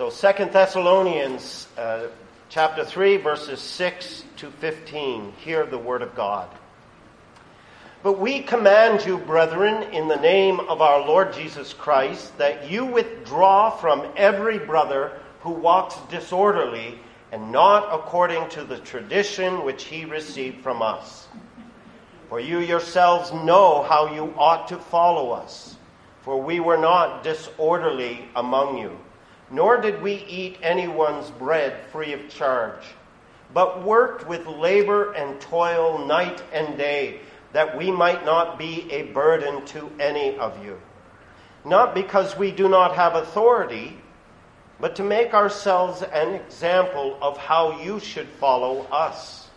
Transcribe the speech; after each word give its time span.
So, 0.00 0.08
Second 0.08 0.50
Thessalonians 0.50 1.68
uh, 1.76 2.06
chapter 2.48 2.86
3, 2.86 3.18
verses 3.18 3.60
6 3.60 4.24
to 4.38 4.50
15. 4.50 5.32
Hear 5.32 5.66
the 5.66 5.76
word 5.76 6.00
of 6.00 6.14
God. 6.14 6.48
But 8.02 8.18
we 8.18 8.40
command 8.40 9.04
you, 9.04 9.18
brethren, 9.18 9.92
in 9.92 10.08
the 10.08 10.16
name 10.16 10.58
of 10.58 10.80
our 10.80 11.06
Lord 11.06 11.34
Jesus 11.34 11.74
Christ, 11.74 12.38
that 12.38 12.70
you 12.70 12.86
withdraw 12.86 13.68
from 13.68 14.10
every 14.16 14.58
brother 14.58 15.20
who 15.42 15.50
walks 15.50 15.96
disorderly 16.10 16.98
and 17.30 17.52
not 17.52 17.92
according 17.92 18.48
to 18.52 18.64
the 18.64 18.78
tradition 18.78 19.66
which 19.66 19.84
he 19.84 20.06
received 20.06 20.62
from 20.62 20.80
us. 20.80 21.28
For 22.30 22.40
you 22.40 22.60
yourselves 22.60 23.34
know 23.34 23.82
how 23.82 24.14
you 24.14 24.32
ought 24.38 24.66
to 24.68 24.78
follow 24.78 25.32
us, 25.32 25.76
for 26.22 26.40
we 26.40 26.58
were 26.58 26.78
not 26.78 27.22
disorderly 27.22 28.24
among 28.34 28.78
you 28.78 28.98
nor 29.50 29.80
did 29.80 30.00
we 30.00 30.14
eat 30.28 30.58
anyone's 30.62 31.30
bread 31.32 31.84
free 31.90 32.12
of 32.12 32.28
charge, 32.28 32.84
but 33.52 33.84
worked 33.84 34.26
with 34.28 34.46
labor 34.46 35.12
and 35.12 35.40
toil 35.40 36.06
night 36.06 36.42
and 36.52 36.78
day, 36.78 37.20
that 37.52 37.76
we 37.76 37.90
might 37.90 38.24
not 38.24 38.58
be 38.58 38.90
a 38.92 39.02
burden 39.12 39.64
to 39.66 39.90
any 39.98 40.36
of 40.38 40.64
you. 40.64 40.80
Not 41.64 41.94
because 41.94 42.36
we 42.36 42.52
do 42.52 42.68
not 42.68 42.94
have 42.94 43.16
authority, 43.16 43.98
but 44.78 44.96
to 44.96 45.02
make 45.02 45.34
ourselves 45.34 46.02
an 46.02 46.34
example 46.34 47.18
of 47.20 47.36
how 47.36 47.80
you 47.82 47.98
should 48.00 48.28
follow 48.28 48.82
us. 48.84 49.48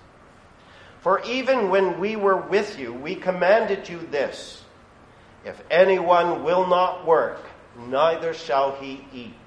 For 1.02 1.22
even 1.24 1.70
when 1.70 2.00
we 2.00 2.16
were 2.16 2.38
with 2.38 2.80
you, 2.80 2.94
we 2.94 3.16
commanded 3.16 3.88
you 3.88 4.00
this 4.10 4.64
If 5.46 5.62
anyone 5.70 6.44
will 6.44 6.66
not 6.66 7.06
work, 7.06 7.42
neither 7.78 8.34
shall 8.34 8.76
he 8.76 9.06
eat. 9.14 9.43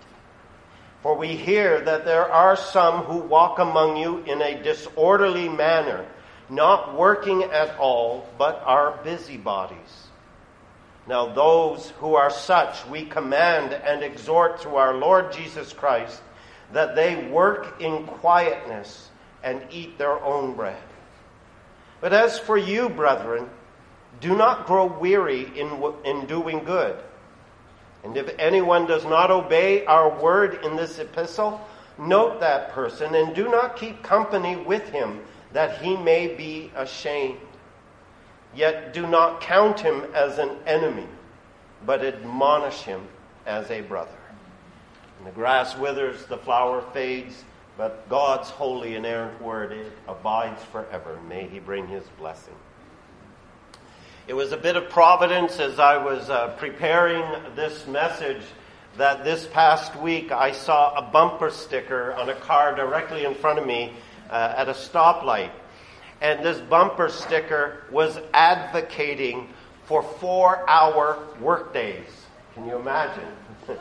For 1.07 1.15
we 1.15 1.37
hear 1.37 1.81
that 1.83 2.05
there 2.05 2.29
are 2.29 2.57
some 2.57 3.05
who 3.05 3.19
walk 3.19 3.61
among 3.61 3.97
you 3.97 4.25
in 4.25 4.43
a 4.43 4.61
disorderly 4.61 5.49
manner, 5.49 6.05
not 6.49 6.97
working 6.97 7.45
at 7.45 7.79
all, 7.79 8.29
but 8.37 8.61
are 8.67 8.99
busybodies. 9.05 10.09
Now, 11.07 11.27
those 11.33 11.91
who 12.01 12.17
are 12.17 12.31
such, 12.31 12.85
we 12.89 13.05
command 13.05 13.73
and 13.73 14.03
exhort 14.03 14.61
through 14.61 14.75
our 14.75 14.95
Lord 14.95 15.33
Jesus 15.33 15.73
Christ 15.73 16.21
that 16.73 16.97
they 16.97 17.29
work 17.29 17.81
in 17.81 18.05
quietness 18.07 19.09
and 19.45 19.63
eat 19.71 19.99
their 19.99 20.21
own 20.25 20.57
bread. 20.57 20.83
But 22.01 22.15
as 22.15 22.37
for 22.37 22.59
you, 22.59 22.89
brethren, 22.89 23.49
do 24.21 24.37
not 24.37 24.67
grow 24.67 24.87
weary 24.87 25.57
in, 25.57 25.95
in 26.05 26.27
doing 26.27 26.65
good. 26.65 26.99
And 28.07 28.17
if 28.17 28.33
anyone 28.39 28.87
does 28.87 29.05
not 29.05 29.33
obey 29.33 29.85
our 29.85 30.09
word 30.09 30.65
in 30.65 30.77
this 30.77 31.01
epistle, 31.01 31.61
note 31.99 32.39
that 32.39 32.71
person 32.71 33.17
and 33.17 33.35
do 33.35 33.49
not 33.51 33.77
keep 33.77 34.01
company 34.01 34.55
with 34.55 34.89
him, 34.91 35.21
that 35.53 35.83
he 35.83 35.97
may 35.97 36.29
be 36.29 36.71
ashamed. 36.77 37.41
Yet 38.55 38.95
do 38.95 39.09
not 39.09 39.41
count 39.41 39.81
him 39.81 40.05
as 40.15 40.39
an 40.39 40.51
enemy, 40.67 41.09
but 41.85 42.05
admonish 42.05 42.83
him 42.83 43.03
as 43.45 43.73
a 43.73 43.81
brother. 43.81 44.11
And 45.19 45.27
the 45.27 45.33
grass 45.33 45.77
withers, 45.77 46.27
the 46.27 46.39
flower 46.39 46.83
fades, 46.93 47.43
but 47.77 48.09
God's 48.09 48.51
holy 48.51 48.95
and 48.95 49.05
inerrant 49.05 49.43
word 49.43 49.93
abides 50.07 50.63
forever. 50.63 51.19
May 51.29 51.49
he 51.49 51.59
bring 51.59 51.89
his 51.89 52.05
blessing. 52.19 52.55
It 54.27 54.35
was 54.35 54.51
a 54.51 54.57
bit 54.57 54.75
of 54.75 54.91
providence 54.91 55.61
as 55.61 55.79
I 55.79 55.99
was 55.99 56.29
uh, 56.29 56.49
preparing 56.59 57.23
this 57.55 57.87
message 57.87 58.43
that 58.97 59.23
this 59.23 59.47
past 59.47 59.95
week 59.95 60.33
I 60.33 60.51
saw 60.51 60.97
a 60.97 61.03
bumper 61.13 61.49
sticker 61.49 62.13
on 62.13 62.29
a 62.29 62.35
car 62.35 62.75
directly 62.75 63.25
in 63.25 63.37
front 63.37 63.61
of 63.61 63.67
me 63.67 63.93
uh, 64.29 64.55
at 64.57 64.69
a 64.69 64.73
stoplight. 64.73 65.53
And 66.21 66.45
this 66.45 66.59
bumper 66.59 67.09
sticker 67.09 67.85
was 67.93 68.19
advocating 68.35 69.49
for 69.85 70.03
four 70.03 70.69
hour 70.69 71.23
workdays. 71.41 72.09
Can 72.55 72.67
you 72.67 72.75
imagine? 72.79 73.29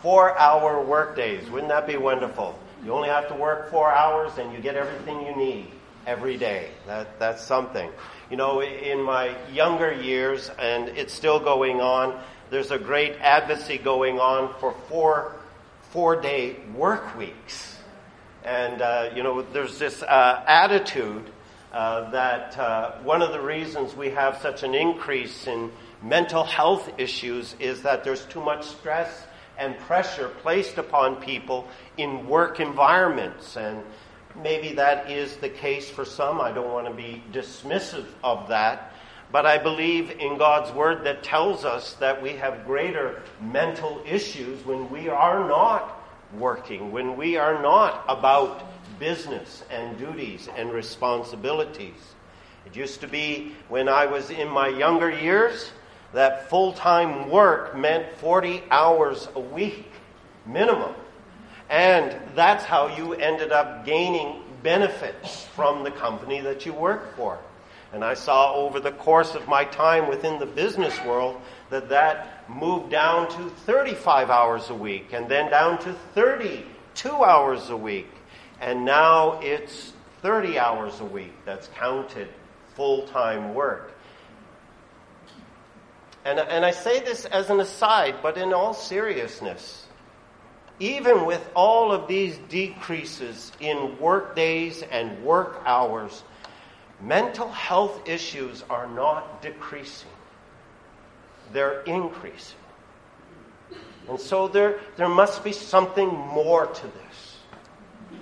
four 0.00 0.38
hour 0.38 0.82
workdays. 0.82 1.50
Wouldn't 1.50 1.68
that 1.68 1.86
be 1.86 1.98
wonderful? 1.98 2.58
You 2.82 2.94
only 2.94 3.10
have 3.10 3.28
to 3.28 3.34
work 3.34 3.70
four 3.70 3.92
hours 3.92 4.38
and 4.38 4.50
you 4.50 4.60
get 4.60 4.76
everything 4.76 5.26
you 5.26 5.36
need 5.36 5.66
every 6.06 6.38
day. 6.38 6.70
That, 6.86 7.18
that's 7.18 7.44
something. 7.44 7.90
You 8.30 8.36
know, 8.36 8.62
in 8.62 9.02
my 9.02 9.34
younger 9.52 9.92
years, 9.92 10.52
and 10.56 10.88
it's 10.90 11.12
still 11.12 11.40
going 11.40 11.80
on, 11.80 12.22
there's 12.48 12.70
a 12.70 12.78
great 12.78 13.16
advocacy 13.20 13.76
going 13.76 14.20
on 14.20 14.54
for 14.60 14.72
four, 14.88 15.34
four 15.90 16.20
day 16.20 16.54
work 16.76 17.18
weeks. 17.18 17.76
And, 18.44 18.80
uh, 18.82 19.10
you 19.16 19.24
know, 19.24 19.42
there's 19.42 19.80
this 19.80 20.04
uh, 20.04 20.44
attitude 20.46 21.28
uh, 21.72 22.08
that 22.10 22.56
uh, 22.56 22.92
one 23.02 23.20
of 23.20 23.32
the 23.32 23.40
reasons 23.40 23.96
we 23.96 24.10
have 24.10 24.38
such 24.40 24.62
an 24.62 24.76
increase 24.76 25.48
in 25.48 25.72
mental 26.00 26.44
health 26.44 26.88
issues 26.98 27.56
is 27.58 27.82
that 27.82 28.04
there's 28.04 28.24
too 28.26 28.40
much 28.40 28.64
stress 28.64 29.26
and 29.58 29.76
pressure 29.80 30.28
placed 30.40 30.78
upon 30.78 31.16
people 31.16 31.66
in 31.96 32.28
work 32.28 32.60
environments. 32.60 33.56
And 33.56 33.82
Maybe 34.36 34.74
that 34.74 35.10
is 35.10 35.36
the 35.36 35.48
case 35.48 35.90
for 35.90 36.04
some. 36.04 36.40
I 36.40 36.52
don't 36.52 36.72
want 36.72 36.86
to 36.86 36.94
be 36.94 37.22
dismissive 37.32 38.06
of 38.22 38.48
that. 38.48 38.92
But 39.32 39.46
I 39.46 39.58
believe 39.58 40.10
in 40.10 40.38
God's 40.38 40.72
word 40.72 41.04
that 41.04 41.22
tells 41.22 41.64
us 41.64 41.94
that 41.94 42.20
we 42.20 42.30
have 42.32 42.66
greater 42.66 43.22
mental 43.40 44.02
issues 44.04 44.64
when 44.64 44.90
we 44.90 45.08
are 45.08 45.48
not 45.48 46.02
working, 46.36 46.90
when 46.90 47.16
we 47.16 47.36
are 47.36 47.60
not 47.62 48.04
about 48.08 48.64
business 48.98 49.62
and 49.70 49.98
duties 49.98 50.48
and 50.56 50.72
responsibilities. 50.72 52.14
It 52.66 52.76
used 52.76 53.00
to 53.00 53.08
be 53.08 53.54
when 53.68 53.88
I 53.88 54.06
was 54.06 54.30
in 54.30 54.48
my 54.48 54.68
younger 54.68 55.10
years 55.10 55.70
that 56.12 56.48
full 56.50 56.72
time 56.72 57.30
work 57.30 57.76
meant 57.76 58.16
40 58.16 58.64
hours 58.70 59.28
a 59.34 59.40
week 59.40 59.90
minimum. 60.44 60.94
And 61.70 62.14
that's 62.34 62.64
how 62.64 62.88
you 62.96 63.14
ended 63.14 63.52
up 63.52 63.86
gaining 63.86 64.42
benefits 64.62 65.44
from 65.54 65.84
the 65.84 65.92
company 65.92 66.40
that 66.40 66.66
you 66.66 66.72
work 66.72 67.16
for. 67.16 67.38
And 67.92 68.04
I 68.04 68.14
saw 68.14 68.54
over 68.54 68.80
the 68.80 68.90
course 68.90 69.34
of 69.36 69.46
my 69.48 69.64
time 69.64 70.08
within 70.08 70.40
the 70.40 70.46
business 70.46 70.98
world 71.04 71.40
that 71.70 71.88
that 71.88 72.48
moved 72.48 72.90
down 72.90 73.28
to 73.30 73.50
35 73.66 74.30
hours 74.30 74.68
a 74.70 74.74
week 74.74 75.12
and 75.12 75.28
then 75.28 75.50
down 75.50 75.78
to 75.80 75.92
32 76.14 77.08
hours 77.08 77.70
a 77.70 77.76
week. 77.76 78.10
And 78.60 78.84
now 78.84 79.40
it's 79.40 79.92
30 80.22 80.58
hours 80.58 81.00
a 81.00 81.04
week 81.04 81.32
that's 81.44 81.68
counted 81.68 82.28
full 82.74 83.06
time 83.08 83.54
work. 83.54 83.92
And, 86.24 86.38
and 86.38 86.64
I 86.64 86.72
say 86.72 87.00
this 87.00 87.24
as 87.24 87.48
an 87.48 87.60
aside, 87.60 88.16
but 88.22 88.36
in 88.36 88.52
all 88.52 88.74
seriousness, 88.74 89.86
even 90.80 91.26
with 91.26 91.46
all 91.54 91.92
of 91.92 92.08
these 92.08 92.38
decreases 92.48 93.52
in 93.60 93.98
work 93.98 94.34
days 94.34 94.82
and 94.82 95.22
work 95.22 95.62
hours, 95.66 96.24
mental 97.00 97.50
health 97.50 98.08
issues 98.08 98.64
are 98.70 98.88
not 98.88 99.42
decreasing, 99.42 100.08
they're 101.52 101.82
increasing. 101.82 102.56
And 104.08 104.18
so 104.18 104.48
there, 104.48 104.80
there 104.96 105.08
must 105.08 105.44
be 105.44 105.52
something 105.52 106.08
more 106.08 106.66
to 106.66 106.82
this. 106.82 107.36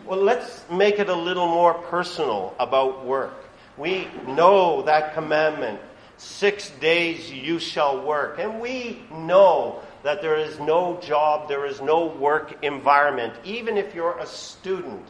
Well, 0.04 0.20
let's 0.20 0.64
make 0.70 0.98
it 0.98 1.08
a 1.08 1.14
little 1.14 1.46
more 1.46 1.74
personal 1.74 2.54
about 2.58 3.06
work. 3.06 3.44
We 3.78 4.08
know 4.26 4.82
that 4.82 5.14
commandment 5.14 5.80
six 6.18 6.70
days 6.80 7.30
you 7.30 7.58
shall 7.58 8.04
work. 8.04 8.38
And 8.38 8.60
we 8.60 9.02
know 9.10 9.80
that 10.02 10.22
there 10.22 10.36
is 10.36 10.58
no 10.60 10.98
job, 11.00 11.48
there 11.48 11.66
is 11.66 11.80
no 11.80 12.06
work 12.06 12.56
environment, 12.62 13.34
even 13.44 13.76
if 13.76 13.94
you're 13.94 14.18
a 14.18 14.26
student 14.26 15.04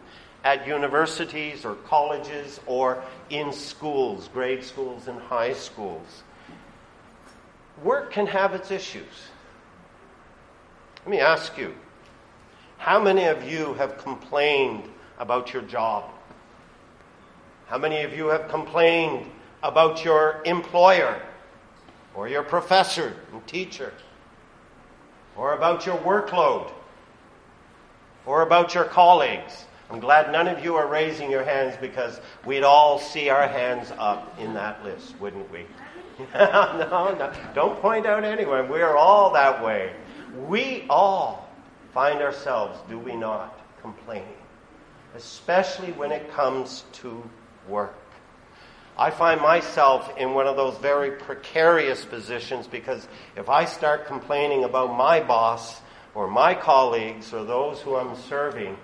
at 0.45 0.67
universities 0.67 1.65
or 1.65 1.75
colleges 1.75 2.61
or 2.67 3.03
in 3.31 3.53
schools, 3.53 4.29
grade 4.33 4.65
schools 4.65 5.09
and 5.09 5.21
high 5.21 5.53
schools. 5.53 6.23
Work 7.83 8.13
can 8.13 8.27
have 8.27 8.55
its 8.55 8.71
issues. 8.71 9.29
Let 11.05 11.11
me 11.11 11.21
ask 11.21 11.57
you 11.59 11.75
how 12.79 13.01
many 13.01 13.25
of 13.25 13.51
you 13.51 13.75
have 13.75 13.99
complained 13.99 14.85
about 15.19 15.53
your 15.53 15.63
job? 15.63 16.05
How 17.67 17.79
many 17.79 18.03
of 18.03 18.17
you 18.17 18.29
have 18.29 18.49
complained 18.49 19.31
about 19.63 20.05
your 20.05 20.41
employer 20.47 21.21
or 22.15 22.29
your 22.29 22.43
professor 22.43 23.17
and 23.33 23.47
teacher? 23.47 23.93
Or 25.39 25.53
about 25.53 25.87
your 25.87 25.97
workload, 25.99 26.71
or 28.27 28.43
about 28.43 28.75
your 28.75 28.85
colleagues. 28.85 29.65
I'm 29.89 30.01
glad 30.01 30.33
none 30.33 30.49
of 30.49 30.63
you 30.63 30.75
are 30.75 30.87
raising 30.87 31.31
your 31.31 31.45
hands 31.45 31.77
because 31.81 32.21
we'd 32.45 32.65
all 32.65 32.99
see 32.99 33.31
our 33.31 33.47
hands 33.47 33.91
up 33.99 34.39
in 34.39 34.53
that 34.55 34.85
list, 34.85 35.19
wouldn't 35.19 35.51
we? 35.51 35.65
no, 36.35 37.15
no. 37.17 37.33
Don't 37.55 37.81
point 37.81 38.05
out 38.05 38.25
anyone. 38.25 38.69
We 38.69 38.83
are 38.83 38.97
all 38.97 39.33
that 39.33 39.65
way. 39.65 39.93
We 40.47 40.85
all 40.91 41.49
find 41.95 42.21
ourselves, 42.21 42.79
do 42.91 42.99
we 42.99 43.17
not, 43.17 43.59
complaining, 43.81 44.37
especially 45.15 45.93
when 45.93 46.13
it 46.13 46.31
comes 46.33 46.85
to 46.95 47.23
work. 47.69 47.95
I 48.99 49.11
find 49.11 49.41
myself 49.41 50.13
in 50.19 50.35
one 50.35 50.49
of 50.49 50.57
those 50.57 50.77
very 50.79 51.13
precarious 51.13 52.05
positions 52.05 52.67
because 52.67 53.07
if 53.37 53.49
I 53.49 53.65
start 53.65 54.07
complaining 54.07 54.65
about 54.65 54.97
my 54.97 55.21
boss 55.21 55.81
or 56.17 56.27
my 56.27 56.53
colleagues 56.53 57.33
or 57.33 57.45
those 57.45 57.81
who 57.81 57.95
I'm 57.95 58.17
serving, 58.17 58.77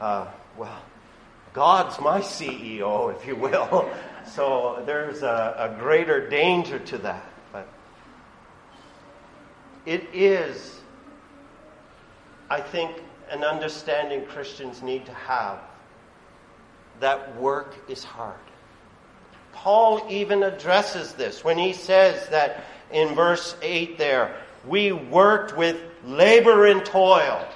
uh, 0.00 0.28
well, 0.56 0.80
God's 1.52 2.00
my 2.00 2.20
CEO, 2.20 3.14
if 3.20 3.26
you 3.26 3.36
will. 3.36 3.92
so 4.32 4.82
there's 4.86 5.22
a, 5.22 5.74
a 5.74 5.78
greater 5.78 6.30
danger 6.30 6.78
to 6.78 6.98
that. 6.98 7.26
But 7.52 7.68
it 9.84 10.08
is, 10.14 10.80
I 12.48 12.62
think, 12.62 13.02
an 13.30 13.44
understanding 13.44 14.24
Christians 14.24 14.82
need 14.82 15.04
to 15.04 15.12
have 15.12 15.60
that 17.00 17.36
work 17.36 17.76
is 17.90 18.02
hard. 18.02 18.47
Paul 19.52 20.06
even 20.08 20.42
addresses 20.42 21.14
this 21.14 21.42
when 21.42 21.58
he 21.58 21.72
says 21.72 22.28
that 22.28 22.64
in 22.90 23.14
verse 23.14 23.56
8 23.62 23.98
there, 23.98 24.36
we 24.66 24.92
worked 24.92 25.56
with 25.56 25.80
labor 26.04 26.66
and 26.66 26.84
toil. 26.84 27.46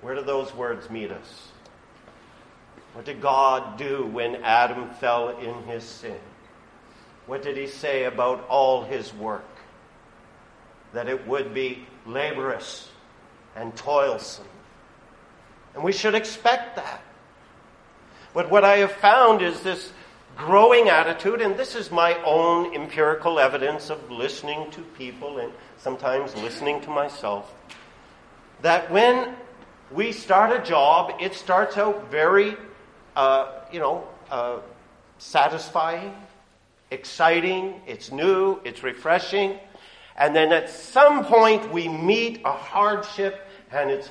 Where 0.00 0.14
do 0.14 0.22
those 0.22 0.54
words 0.54 0.88
meet 0.90 1.10
us? 1.10 1.48
What 2.94 3.04
did 3.04 3.20
God 3.20 3.78
do 3.78 4.06
when 4.06 4.36
Adam 4.36 4.90
fell 4.94 5.38
in 5.38 5.62
his 5.64 5.84
sin? 5.84 6.18
What 7.26 7.42
did 7.42 7.56
he 7.56 7.66
say 7.66 8.04
about 8.04 8.46
all 8.48 8.82
his 8.82 9.12
work? 9.14 9.44
That 10.94 11.08
it 11.08 11.26
would 11.26 11.52
be 11.52 11.86
laborious 12.06 12.88
and 13.54 13.76
toilsome. 13.76 14.46
And 15.74 15.84
we 15.84 15.92
should 15.92 16.14
expect 16.14 16.76
that. 16.76 17.02
But 18.34 18.50
what 18.50 18.64
I 18.64 18.78
have 18.78 18.92
found 18.92 19.42
is 19.42 19.60
this 19.60 19.92
growing 20.38 20.88
attitude, 20.88 21.40
and 21.40 21.56
this 21.56 21.74
is 21.74 21.90
my 21.90 22.14
own 22.22 22.72
empirical 22.72 23.40
evidence 23.40 23.90
of 23.90 24.08
listening 24.08 24.70
to 24.70 24.80
people 24.96 25.38
and 25.38 25.52
sometimes 25.78 26.34
listening 26.36 26.80
to 26.80 26.90
myself, 26.90 27.52
that 28.62 28.88
when 28.90 29.34
we 29.90 30.12
start 30.12 30.54
a 30.54 30.64
job, 30.64 31.12
it 31.20 31.34
starts 31.34 31.76
out 31.76 32.08
very, 32.08 32.56
uh, 33.16 33.48
you 33.72 33.80
know, 33.80 34.06
uh, 34.30 34.58
satisfying, 35.18 36.14
exciting, 36.92 37.80
it's 37.86 38.12
new, 38.12 38.60
it's 38.64 38.84
refreshing. 38.84 39.58
And 40.16 40.36
then 40.36 40.52
at 40.52 40.70
some 40.70 41.24
point 41.24 41.72
we 41.72 41.88
meet 41.88 42.42
a 42.44 42.52
hardship 42.52 43.44
and 43.72 43.90
it's 43.90 44.08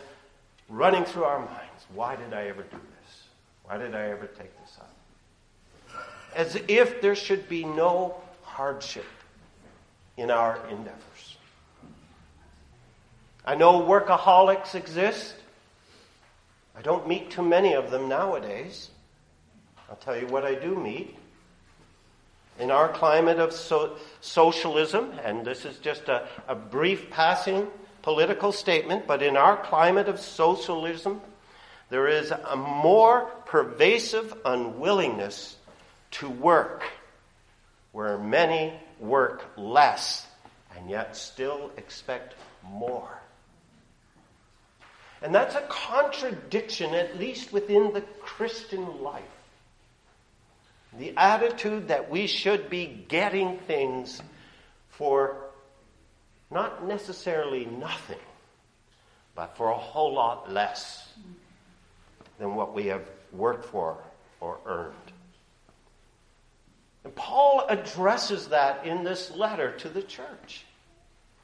running 0.68 1.06
through 1.06 1.24
our 1.24 1.40
minds. 1.40 1.86
Why 1.94 2.18
did 2.18 2.34
I 2.34 2.48
ever 2.48 2.64
do 2.64 2.78
this? 2.78 3.24
Why 3.64 3.78
did 3.78 3.96
I 3.96 4.10
ever 4.10 4.28
take? 4.28 4.57
As 6.38 6.56
if 6.68 7.02
there 7.02 7.16
should 7.16 7.50
be 7.50 7.66
no 7.66 8.16
hardship 8.44 9.06
in 10.18 10.30
our 10.30 10.58
endeavors. 10.70 11.38
I 13.44 13.56
know 13.56 13.82
workaholics 13.82 14.76
exist. 14.76 15.34
I 16.78 16.84
don't 16.84 17.08
meet 17.08 17.32
too 17.32 17.42
many 17.42 17.74
of 17.74 17.90
them 17.90 18.08
nowadays. 18.08 18.90
I'll 19.90 19.96
tell 19.96 20.16
you 20.16 20.28
what 20.28 20.46
I 20.46 20.54
do 20.54 20.76
meet. 20.76 21.18
In 22.60 22.70
our 22.70 22.90
climate 22.90 23.40
of 23.40 23.52
so- 23.52 23.98
socialism, 24.22 25.14
and 25.24 25.44
this 25.44 25.66
is 25.66 25.80
just 25.80 26.08
a, 26.08 26.28
a 26.48 26.54
brief 26.54 27.10
passing 27.10 27.68
political 28.04 28.52
statement, 28.52 29.08
but 29.08 29.24
in 29.24 29.38
our 29.38 29.58
climate 29.58 30.08
of 30.08 30.20
socialism, 30.20 31.20
there 31.90 32.08
is 32.08 32.30
a 32.32 32.56
more 32.56 33.22
pervasive 33.46 34.36
unwillingness 34.46 35.57
to 36.12 36.30
work, 36.30 36.84
where 37.92 38.18
many 38.18 38.74
work 39.00 39.46
less 39.58 40.26
and 40.78 40.90
yet 40.90 41.16
still 41.16 41.72
expect 41.78 42.36
more. 42.64 43.20
And 45.22 45.34
that's 45.34 45.56
a 45.56 45.62
contradiction, 45.68 46.94
at 46.94 47.18
least 47.18 47.52
within 47.52 47.94
the 47.94 48.02
Christian 48.22 49.02
life. 49.02 49.24
The 50.98 51.14
attitude 51.18 51.90
that 51.90 52.10
we 52.10 52.28
should 52.28 52.70
be 52.70 53.06
getting 53.08 53.58
things 53.60 54.22
for 54.90 55.38
not 56.50 56.88
necessarily 56.88 57.66
nothing, 57.66 58.20
but 59.36 59.58
for 59.58 59.70
a 59.70 59.78
whole 59.78 60.14
lot 60.14 60.52
less 60.52 61.08
than 62.40 62.56
what 62.56 62.74
we 62.74 62.88
have 62.88 63.08
worked 63.32 63.66
for 63.66 63.98
or 64.40 64.60
earned. 64.66 65.07
And 67.08 67.16
Paul 67.16 67.64
addresses 67.70 68.48
that 68.50 68.86
in 68.86 69.06
this 69.06 69.32
letter 69.32 69.72
to 69.78 69.88
the 69.88 70.02
church. 70.02 70.66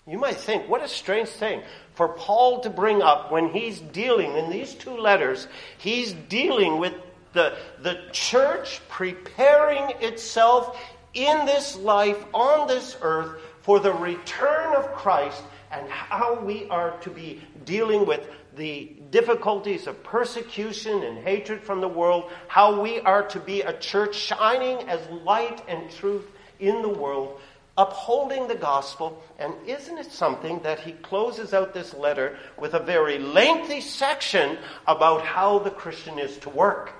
You 0.06 0.18
might 0.18 0.36
think, 0.36 0.68
what 0.68 0.84
a 0.84 0.90
strange 0.90 1.30
thing 1.30 1.62
for 1.94 2.10
Paul 2.10 2.60
to 2.64 2.70
bring 2.70 3.02
up 3.02 3.32
when 3.32 3.48
he's 3.48 3.80
dealing 3.80 4.36
in 4.36 4.50
these 4.50 4.74
two 4.74 4.98
letters, 4.98 5.48
he's 5.78 6.12
dealing 6.12 6.80
with 6.80 6.92
the, 7.32 7.56
the 7.82 7.98
church 8.12 8.82
preparing 8.90 9.96
itself 10.02 10.78
in 11.14 11.46
this 11.46 11.78
life 11.78 12.22
on 12.34 12.68
this 12.68 12.98
earth 13.02 13.40
for 13.62 13.80
the 13.80 13.94
return 13.94 14.76
of 14.76 14.92
Christ 14.92 15.42
and 15.72 15.88
how 15.88 16.42
we 16.42 16.68
are 16.68 16.98
to 17.04 17.10
be 17.10 17.42
dealing 17.64 18.06
with 18.06 18.28
the 18.58 18.92
difficulties 19.14 19.86
of 19.86 20.04
persecution 20.04 21.04
and 21.04 21.20
hatred 21.20 21.62
from 21.62 21.80
the 21.80 21.88
world, 21.88 22.32
how 22.48 22.82
we 22.82 23.00
are 23.02 23.22
to 23.28 23.40
be 23.40 23.62
a 23.62 23.78
church 23.78 24.16
shining 24.16 24.90
as 24.90 25.08
light 25.24 25.62
and 25.68 25.90
truth 25.92 26.26
in 26.60 26.82
the 26.82 26.90
world, 26.90 27.40
upholding 27.78 28.48
the 28.48 28.56
gospel. 28.56 29.22
And 29.38 29.54
isn't 29.68 30.00
it 30.00 30.12
something 30.12 30.60
that 30.64 30.80
he 30.80 30.94
closes 30.94 31.54
out 31.54 31.76
this 31.76 31.94
letter 31.94 32.40
with 32.58 32.74
a 32.74 32.80
very 32.80 33.20
lengthy 33.20 33.82
section 33.82 34.58
about 34.88 35.24
how 35.24 35.60
the 35.60 35.70
Christian 35.70 36.18
is 36.18 36.36
to 36.40 36.50
work? 36.50 36.92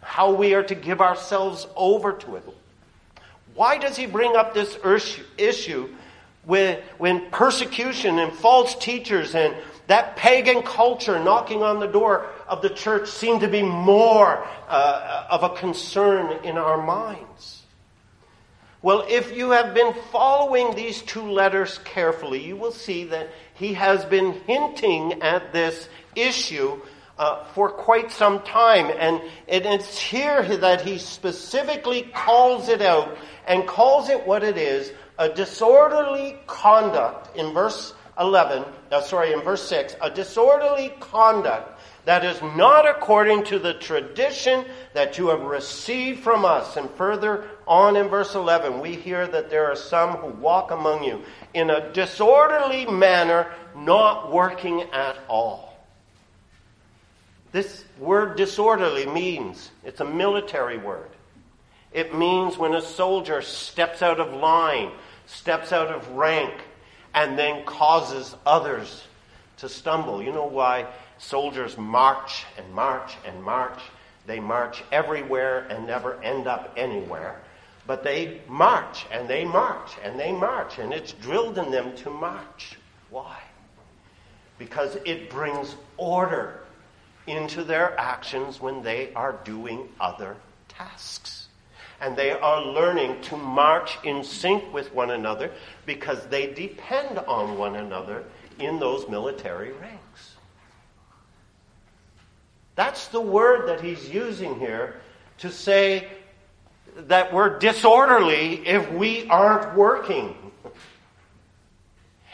How 0.00 0.34
we 0.34 0.54
are 0.54 0.64
to 0.64 0.74
give 0.74 1.00
ourselves 1.00 1.68
over 1.76 2.12
to 2.12 2.34
it. 2.34 2.44
Why 3.54 3.78
does 3.78 3.96
he 3.96 4.06
bring 4.06 4.34
up 4.34 4.54
this 4.54 4.76
issue 5.38 5.88
when, 6.44 6.80
when 6.98 7.30
persecution 7.30 8.18
and 8.18 8.32
false 8.32 8.74
teachers 8.74 9.34
and 9.34 9.54
that 9.86 10.16
pagan 10.16 10.62
culture 10.62 11.22
knocking 11.22 11.62
on 11.62 11.80
the 11.80 11.86
door 11.86 12.26
of 12.48 12.62
the 12.62 12.70
church 12.70 13.08
seem 13.08 13.40
to 13.40 13.48
be 13.48 13.62
more 13.62 14.46
uh, 14.68 15.26
of 15.30 15.42
a 15.42 15.50
concern 15.50 16.44
in 16.44 16.56
our 16.56 16.84
minds. 16.84 17.62
Well, 18.80 19.04
if 19.08 19.36
you 19.36 19.50
have 19.50 19.74
been 19.74 19.94
following 20.10 20.74
these 20.74 21.02
two 21.02 21.30
letters 21.30 21.78
carefully, 21.84 22.44
you 22.44 22.56
will 22.56 22.72
see 22.72 23.04
that 23.04 23.28
he 23.54 23.74
has 23.74 24.04
been 24.04 24.32
hinting 24.46 25.22
at 25.22 25.52
this 25.52 25.88
issue 26.16 26.80
uh, 27.16 27.44
for 27.54 27.68
quite 27.68 28.10
some 28.10 28.42
time. 28.42 28.90
And 28.98 29.22
it's 29.46 29.98
here 29.98 30.56
that 30.56 30.80
he 30.80 30.98
specifically 30.98 32.02
calls 32.02 32.68
it 32.68 32.82
out 32.82 33.16
and 33.46 33.66
calls 33.66 34.08
it 34.08 34.26
what 34.26 34.42
it 34.42 34.56
is 34.56 34.92
a 35.22 35.28
disorderly 35.28 36.36
conduct 36.48 37.36
in 37.36 37.54
verse 37.54 37.94
11, 38.18 38.64
uh, 38.90 39.00
sorry, 39.00 39.32
in 39.32 39.40
verse 39.40 39.62
6, 39.68 39.94
a 40.02 40.10
disorderly 40.10 40.92
conduct 40.98 41.80
that 42.04 42.24
is 42.24 42.42
not 42.56 42.88
according 42.88 43.44
to 43.44 43.60
the 43.60 43.74
tradition 43.74 44.64
that 44.94 45.18
you 45.18 45.28
have 45.28 45.42
received 45.42 46.24
from 46.24 46.44
us. 46.44 46.76
And 46.76 46.90
further 46.90 47.48
on 47.68 47.94
in 47.94 48.08
verse 48.08 48.34
11, 48.34 48.80
we 48.80 48.96
hear 48.96 49.28
that 49.28 49.48
there 49.48 49.70
are 49.70 49.76
some 49.76 50.16
who 50.16 50.26
walk 50.40 50.72
among 50.72 51.04
you 51.04 51.22
in 51.54 51.70
a 51.70 51.92
disorderly 51.92 52.84
manner, 52.86 53.46
not 53.76 54.32
working 54.32 54.82
at 54.92 55.16
all. 55.28 55.72
This 57.52 57.84
word 57.96 58.36
disorderly 58.36 59.06
means 59.06 59.70
it's 59.84 60.00
a 60.00 60.04
military 60.04 60.78
word. 60.78 61.10
It 61.92 62.14
means 62.14 62.56
when 62.56 62.74
a 62.74 62.80
soldier 62.80 63.42
steps 63.42 64.02
out 64.02 64.18
of 64.18 64.32
line, 64.32 64.90
steps 65.32 65.72
out 65.72 65.88
of 65.88 66.08
rank, 66.10 66.52
and 67.14 67.38
then 67.38 67.64
causes 67.64 68.34
others 68.46 69.04
to 69.58 69.68
stumble. 69.68 70.22
You 70.22 70.32
know 70.32 70.46
why 70.46 70.86
soldiers 71.18 71.76
march 71.76 72.44
and 72.58 72.72
march 72.72 73.14
and 73.26 73.42
march? 73.42 73.80
They 74.26 74.40
march 74.40 74.82
everywhere 74.92 75.66
and 75.68 75.86
never 75.86 76.22
end 76.22 76.46
up 76.46 76.72
anywhere. 76.76 77.40
But 77.86 78.04
they 78.04 78.40
march 78.48 79.06
and 79.10 79.28
they 79.28 79.44
march 79.44 79.92
and 80.04 80.18
they 80.18 80.32
march, 80.32 80.78
and 80.78 80.92
it's 80.92 81.12
drilled 81.12 81.58
in 81.58 81.70
them 81.70 81.96
to 81.96 82.10
march. 82.10 82.78
Why? 83.10 83.38
Because 84.58 84.96
it 85.04 85.28
brings 85.28 85.74
order 85.96 86.60
into 87.26 87.64
their 87.64 87.98
actions 87.98 88.60
when 88.60 88.82
they 88.82 89.12
are 89.14 89.38
doing 89.44 89.88
other 90.00 90.36
tasks 90.68 91.41
and 92.02 92.16
they 92.16 92.32
are 92.32 92.60
learning 92.60 93.20
to 93.22 93.36
march 93.36 93.96
in 94.02 94.24
sync 94.24 94.74
with 94.74 94.92
one 94.92 95.12
another 95.12 95.52
because 95.86 96.26
they 96.26 96.52
depend 96.52 97.16
on 97.20 97.56
one 97.56 97.76
another 97.76 98.24
in 98.58 98.80
those 98.80 99.08
military 99.08 99.72
ranks. 99.74 100.34
That's 102.74 103.06
the 103.08 103.20
word 103.20 103.68
that 103.68 103.80
he's 103.80 104.10
using 104.10 104.58
here 104.58 104.96
to 105.38 105.50
say 105.52 106.08
that 106.96 107.32
we're 107.32 107.60
disorderly 107.60 108.66
if 108.66 108.90
we 108.90 109.28
aren't 109.28 109.76
working. 109.76 110.34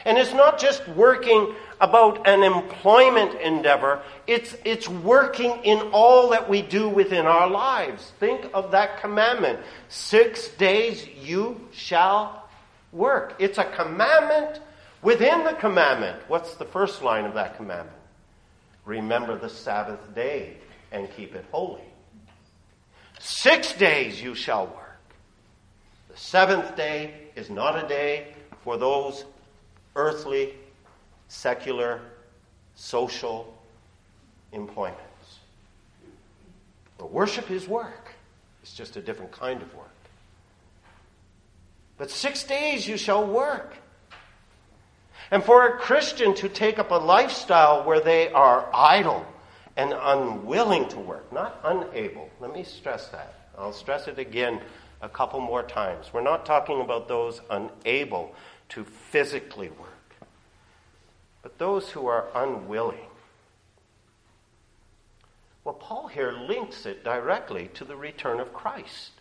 And 0.06 0.16
it's 0.16 0.32
not 0.32 0.58
just 0.58 0.88
working 0.88 1.54
about 1.80 2.26
an 2.26 2.42
employment 2.42 3.40
endeavor, 3.40 4.02
it's, 4.26 4.56
it's 4.64 4.88
working 4.88 5.50
in 5.64 5.78
all 5.92 6.30
that 6.30 6.48
we 6.48 6.62
do 6.62 6.88
within 6.88 7.26
our 7.26 7.48
lives. 7.48 8.12
Think 8.18 8.48
of 8.52 8.72
that 8.72 9.00
commandment 9.00 9.60
six 9.88 10.48
days 10.48 11.06
you 11.22 11.60
shall 11.72 12.48
work. 12.92 13.34
It's 13.38 13.58
a 13.58 13.64
commandment 13.64 14.60
within 15.02 15.44
the 15.44 15.54
commandment. 15.54 16.20
What's 16.28 16.54
the 16.54 16.64
first 16.64 17.02
line 17.02 17.24
of 17.24 17.34
that 17.34 17.56
commandment? 17.56 17.96
Remember 18.84 19.38
the 19.38 19.50
Sabbath 19.50 20.14
day 20.14 20.56
and 20.90 21.08
keep 21.14 21.34
it 21.34 21.44
holy. 21.52 21.82
Six 23.20 23.72
days 23.74 24.22
you 24.22 24.34
shall 24.34 24.66
work. 24.66 25.00
The 26.10 26.16
seventh 26.16 26.76
day 26.76 27.12
is 27.36 27.50
not 27.50 27.84
a 27.84 27.86
day 27.86 28.28
for 28.64 28.76
those 28.76 29.24
earthly, 29.94 30.54
secular, 31.28 32.00
social 32.74 33.54
employments. 34.52 35.02
But 36.98 37.12
worship 37.12 37.50
is 37.50 37.68
work. 37.68 38.12
It's 38.62 38.74
just 38.74 38.96
a 38.96 39.00
different 39.00 39.32
kind 39.32 39.62
of 39.62 39.72
work. 39.74 39.86
But 41.96 42.10
six 42.10 42.44
days 42.44 42.86
you 42.86 42.96
shall 42.96 43.26
work. 43.26 43.74
And 45.30 45.44
for 45.44 45.66
a 45.66 45.78
Christian 45.78 46.34
to 46.36 46.48
take 46.48 46.78
up 46.78 46.90
a 46.90 46.94
lifestyle 46.94 47.84
where 47.84 48.00
they 48.00 48.30
are 48.30 48.68
idle 48.72 49.26
and 49.76 49.92
unwilling 49.92 50.88
to 50.88 50.98
work, 50.98 51.30
not 51.32 51.60
unable. 51.64 52.30
Let 52.40 52.52
me 52.52 52.64
stress 52.64 53.08
that. 53.08 53.34
I'll 53.56 53.72
stress 53.72 54.08
it 54.08 54.18
again 54.18 54.60
a 55.02 55.08
couple 55.08 55.40
more 55.40 55.62
times. 55.62 56.12
We're 56.12 56.22
not 56.22 56.46
talking 56.46 56.80
about 56.80 57.08
those 57.08 57.40
unable 57.50 58.34
to 58.70 58.84
physically 58.84 59.68
work, 59.70 59.97
but 61.42 61.58
those 61.58 61.90
who 61.90 62.06
are 62.06 62.26
unwilling. 62.34 62.98
Well, 65.64 65.74
Paul 65.74 66.08
here 66.08 66.32
links 66.32 66.86
it 66.86 67.04
directly 67.04 67.68
to 67.74 67.84
the 67.84 67.96
return 67.96 68.40
of 68.40 68.52
Christ. 68.52 69.12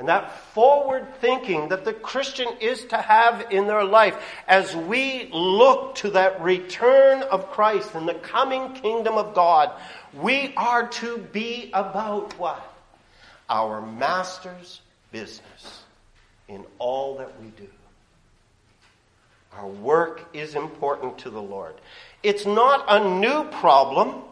And 0.00 0.08
that 0.08 0.38
forward 0.54 1.06
thinking 1.20 1.68
that 1.68 1.84
the 1.84 1.92
Christian 1.92 2.48
is 2.60 2.86
to 2.86 2.96
have 2.96 3.50
in 3.50 3.66
their 3.66 3.84
life 3.84 4.16
as 4.48 4.74
we 4.74 5.28
look 5.30 5.94
to 5.96 6.10
that 6.12 6.40
return 6.40 7.22
of 7.22 7.50
Christ 7.50 7.94
and 7.94 8.08
the 8.08 8.14
coming 8.14 8.72
kingdom 8.72 9.18
of 9.18 9.34
God, 9.34 9.72
we 10.14 10.54
are 10.56 10.88
to 10.88 11.18
be 11.18 11.70
about 11.74 12.38
what? 12.38 12.66
Our 13.50 13.82
Master's 13.82 14.80
business 15.12 15.84
in 16.48 16.64
all 16.78 17.18
that 17.18 17.38
we 17.42 17.48
do. 17.48 17.68
Our 19.56 19.66
work 19.66 20.28
is 20.32 20.54
important 20.54 21.18
to 21.18 21.30
the 21.30 21.42
Lord. 21.42 21.74
It's 22.22 22.46
not 22.46 22.84
a 22.88 23.08
new 23.18 23.44
problem 23.44 24.22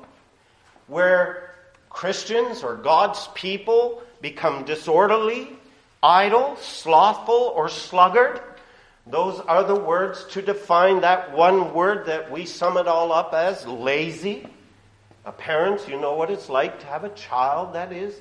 where 0.87 1.55
Christians 1.91 2.63
or 2.63 2.77
God's 2.77 3.29
people 3.35 4.03
become 4.21 4.65
disorderly, 4.65 5.51
idle, 6.03 6.57
slothful, 6.57 7.53
or 7.55 7.69
sluggard. 7.69 8.41
Those 9.07 9.41
are 9.41 9.65
the 9.65 9.75
words 9.75 10.25
to 10.31 10.43
define 10.43 11.01
that 11.01 11.35
one 11.35 11.73
word 11.75 12.07
that 12.07 12.31
we 12.31 12.47
sum 12.47 12.77
it 12.77 12.87
all 12.87 13.13
up 13.13 13.33
as 13.35 13.67
lazy. 13.67 14.47
Parents, 15.37 15.87
you 15.89 16.01
know 16.01 16.15
what 16.15 16.31
it's 16.31 16.49
like 16.49 16.81
to 16.81 16.87
have 16.87 17.05
a 17.05 17.11
child 17.11 17.75
that 17.75 17.93
is 17.93 18.15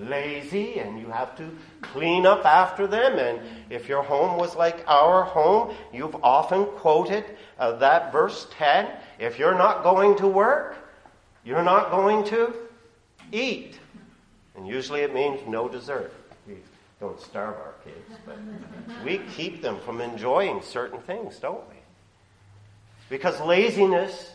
lazy 0.00 0.78
and 0.78 0.98
you 0.98 1.08
have 1.08 1.36
to 1.36 1.50
clean 1.80 2.26
up 2.26 2.44
after 2.44 2.86
them. 2.86 3.18
And 3.18 3.40
if 3.70 3.88
your 3.88 4.02
home 4.02 4.38
was 4.38 4.54
like 4.56 4.84
our 4.86 5.24
home, 5.24 5.74
you've 5.92 6.16
often 6.22 6.64
quoted 6.64 7.24
uh, 7.58 7.72
that 7.76 8.12
verse 8.12 8.46
10. 8.52 8.88
If 9.18 9.38
you're 9.38 9.56
not 9.56 9.82
going 9.82 10.16
to 10.18 10.26
work, 10.26 10.76
you're 11.44 11.62
not 11.62 11.90
going 11.90 12.24
to 12.26 12.52
eat. 13.32 13.78
And 14.56 14.66
usually 14.66 15.00
it 15.00 15.14
means 15.14 15.40
no 15.46 15.68
dessert. 15.68 16.12
We 16.46 16.56
don't 17.00 17.20
starve 17.20 17.54
our 17.54 17.74
kids, 17.84 18.20
but 18.26 18.36
we 19.04 19.18
keep 19.36 19.62
them 19.62 19.78
from 19.80 20.00
enjoying 20.00 20.62
certain 20.62 21.00
things, 21.00 21.38
don't 21.38 21.66
we? 21.68 21.76
Because 23.08 23.40
laziness 23.40 24.32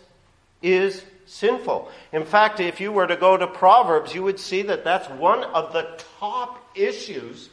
is 0.61 1.03
sinful. 1.33 1.89
In 2.11 2.25
fact, 2.25 2.59
if 2.59 2.79
you 2.79 2.91
were 2.91 3.07
to 3.07 3.17
go 3.17 3.35
to 3.35 3.47
Proverbs, 3.47 4.13
you 4.13 4.23
would 4.23 4.39
see 4.39 4.61
that 4.63 4.83
that's 4.83 5.09
one 5.09 5.43
of 5.43 5.73
the 5.73 5.99
top 6.19 6.63
issues 6.75 7.49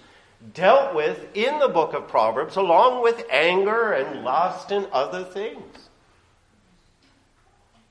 dealt 0.54 0.94
with 0.94 1.26
in 1.34 1.58
the 1.58 1.68
book 1.68 1.94
of 1.94 2.08
Proverbs, 2.08 2.56
along 2.56 3.02
with 3.02 3.24
anger 3.30 3.92
and 3.92 4.22
lust 4.22 4.70
and 4.70 4.86
other 4.92 5.24
things. 5.24 5.88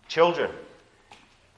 Children, 0.08 0.52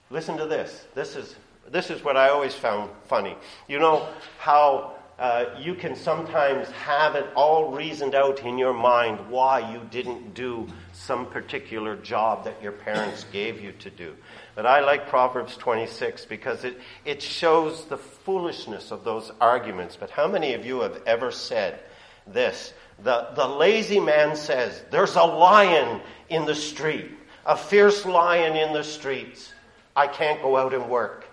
listen 0.09 0.37
to 0.37 0.45
this. 0.45 0.85
This 0.95 1.15
is, 1.15 1.35
this 1.69 1.89
is 1.89 2.03
what 2.03 2.17
I 2.17 2.29
always 2.29 2.53
found 2.53 2.89
funny. 3.05 3.35
You 3.67 3.79
know 3.79 4.07
how 4.37 4.93
uh, 5.19 5.45
you 5.59 5.75
can 5.75 5.95
sometimes 5.95 6.69
have 6.71 7.15
it 7.15 7.27
all 7.35 7.71
reasoned 7.71 8.15
out 8.15 8.41
in 8.41 8.57
your 8.57 8.73
mind 8.73 9.29
why 9.29 9.71
you 9.71 9.81
didn't 9.91 10.33
do 10.33 10.67
some 10.93 11.25
particular 11.27 11.95
job 11.95 12.45
that 12.45 12.61
your 12.61 12.71
parents 12.71 13.25
gave 13.31 13.61
you 13.61 13.71
to 13.73 13.89
do. 13.89 14.15
But 14.55 14.65
I 14.65 14.81
like 14.81 15.07
Proverbs 15.07 15.55
26 15.57 16.25
because 16.25 16.63
it, 16.63 16.79
it 17.05 17.21
shows 17.21 17.85
the 17.85 17.97
foolishness 17.97 18.91
of 18.91 19.03
those 19.03 19.31
arguments. 19.39 19.97
But 19.99 20.09
how 20.09 20.27
many 20.27 20.53
of 20.53 20.65
you 20.65 20.81
have 20.81 21.01
ever 21.05 21.31
said 21.31 21.79
this? 22.27 22.73
The, 23.03 23.29
the 23.35 23.47
lazy 23.47 23.99
man 23.99 24.35
says, 24.35 24.83
There's 24.91 25.15
a 25.15 25.23
lion 25.23 26.01
in 26.29 26.45
the 26.45 26.55
street, 26.55 27.11
a 27.45 27.57
fierce 27.57 28.05
lion 28.05 28.55
in 28.55 28.73
the 28.73 28.83
streets. 28.83 29.53
I 29.95 30.07
can't 30.07 30.41
go 30.41 30.57
out 30.57 30.73
and 30.73 30.89
work. 30.89 31.25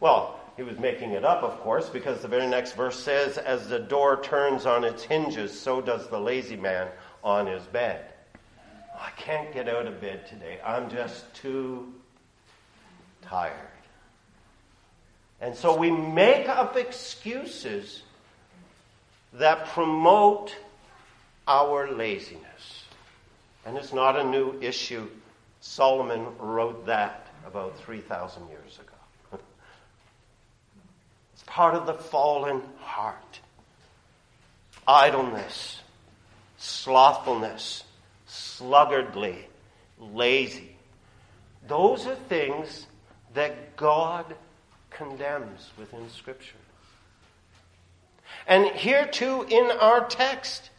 Well, 0.00 0.38
he 0.56 0.62
was 0.62 0.78
making 0.78 1.10
it 1.10 1.24
up, 1.24 1.42
of 1.42 1.58
course, 1.60 1.88
because 1.88 2.22
the 2.22 2.28
very 2.28 2.46
next 2.46 2.74
verse 2.74 2.98
says, 3.02 3.38
As 3.38 3.68
the 3.68 3.80
door 3.80 4.22
turns 4.22 4.66
on 4.66 4.84
its 4.84 5.02
hinges, 5.02 5.58
so 5.58 5.80
does 5.80 6.08
the 6.08 6.20
lazy 6.20 6.56
man 6.56 6.88
on 7.24 7.46
his 7.46 7.64
bed. 7.64 8.04
I 8.96 9.10
can't 9.16 9.52
get 9.52 9.68
out 9.68 9.86
of 9.86 10.00
bed 10.00 10.28
today. 10.28 10.60
I'm 10.64 10.88
just 10.88 11.34
too 11.34 11.92
tired. 13.22 13.52
And 15.40 15.56
so 15.56 15.76
we 15.76 15.90
make 15.90 16.48
up 16.48 16.76
excuses 16.76 18.02
that 19.32 19.66
promote 19.68 20.54
our 21.48 21.90
laziness. 21.90 22.84
And 23.66 23.76
it's 23.76 23.92
not 23.92 24.18
a 24.18 24.24
new 24.24 24.58
issue. 24.60 25.08
Solomon 25.60 26.26
wrote 26.38 26.86
that 26.86 27.26
about 27.46 27.78
3,000 27.78 28.48
years 28.48 28.78
ago 28.78 29.38
it's 31.32 31.42
part 31.46 31.74
of 31.74 31.86
the 31.86 31.94
fallen 31.94 32.62
heart. 32.80 33.40
Idleness, 34.86 35.80
slothfulness, 36.64 37.84
sluggardly, 38.26 39.36
lazy. 40.00 40.76
Those 41.68 42.06
are 42.06 42.14
things 42.14 42.86
that 43.34 43.76
God 43.76 44.34
condemns 44.90 45.70
within 45.78 46.08
Scripture. 46.08 46.56
And 48.46 48.66
here 48.66 49.06
too 49.06 49.46
in 49.48 49.70
our 49.78 50.06
text, 50.06 50.70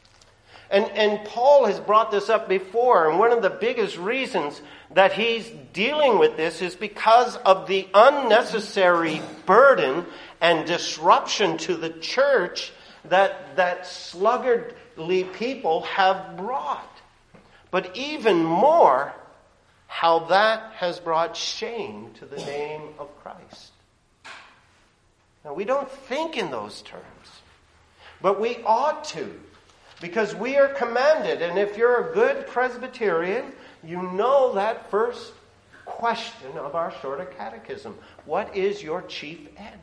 and, 0.72 0.86
and 0.86 1.24
Paul 1.28 1.66
has 1.66 1.80
brought 1.80 2.10
this 2.10 2.30
up 2.30 2.50
before, 2.50 3.10
and 3.10 3.20
one 3.20 3.32
of 3.32 3.44
the 3.44 3.52
biggest 3.52 3.98
reasons 3.98 4.62
that 4.92 5.14
he's 5.14 5.48
dealing 5.74 6.18
with 6.18 6.36
this 6.36 6.64
is 6.64 6.76
because 6.76 7.36
of 7.38 7.68
the 7.68 7.88
unnecessary 7.94 9.22
burden 9.46 10.06
and 10.42 10.66
disruption 10.66 11.58
to 11.60 11.76
the 11.76 11.90
church 11.90 12.72
that, 13.06 13.56
that 13.56 13.84
sluggardly 13.84 14.74
people 15.34 15.82
have 15.82 16.38
brought. 16.38 16.92
But 17.72 17.96
even 17.96 18.44
more, 18.44 19.14
how 19.88 20.20
that 20.20 20.74
has 20.76 21.00
brought 21.00 21.36
shame 21.36 22.12
to 22.16 22.26
the 22.26 22.38
name 22.38 22.82
of 23.00 23.10
Christ. 23.22 23.72
Now, 25.44 25.54
we 25.54 25.64
don't 25.66 25.90
think 25.90 26.38
in 26.38 26.50
those 26.50 26.82
terms, 26.82 27.04
but 28.22 28.40
we 28.40 28.58
ought 28.66 29.04
to, 29.06 29.40
because 30.02 30.34
we 30.34 30.58
are 30.58 30.70
commanded, 30.70 31.42
and 31.42 31.60
if 31.60 31.78
you're 31.78 32.10
a 32.10 32.14
good 32.14 32.48
Presbyterian, 32.48 33.52
you 33.84 34.02
know 34.02 34.54
that 34.56 34.90
first 34.90 35.34
question 35.86 36.58
of 36.58 36.74
our 36.76 36.92
shorter 37.02 37.26
catechism 37.26 37.96
What 38.26 38.56
is 38.56 38.82
your 38.82 39.04
chief 39.04 39.48
end? 39.56 39.80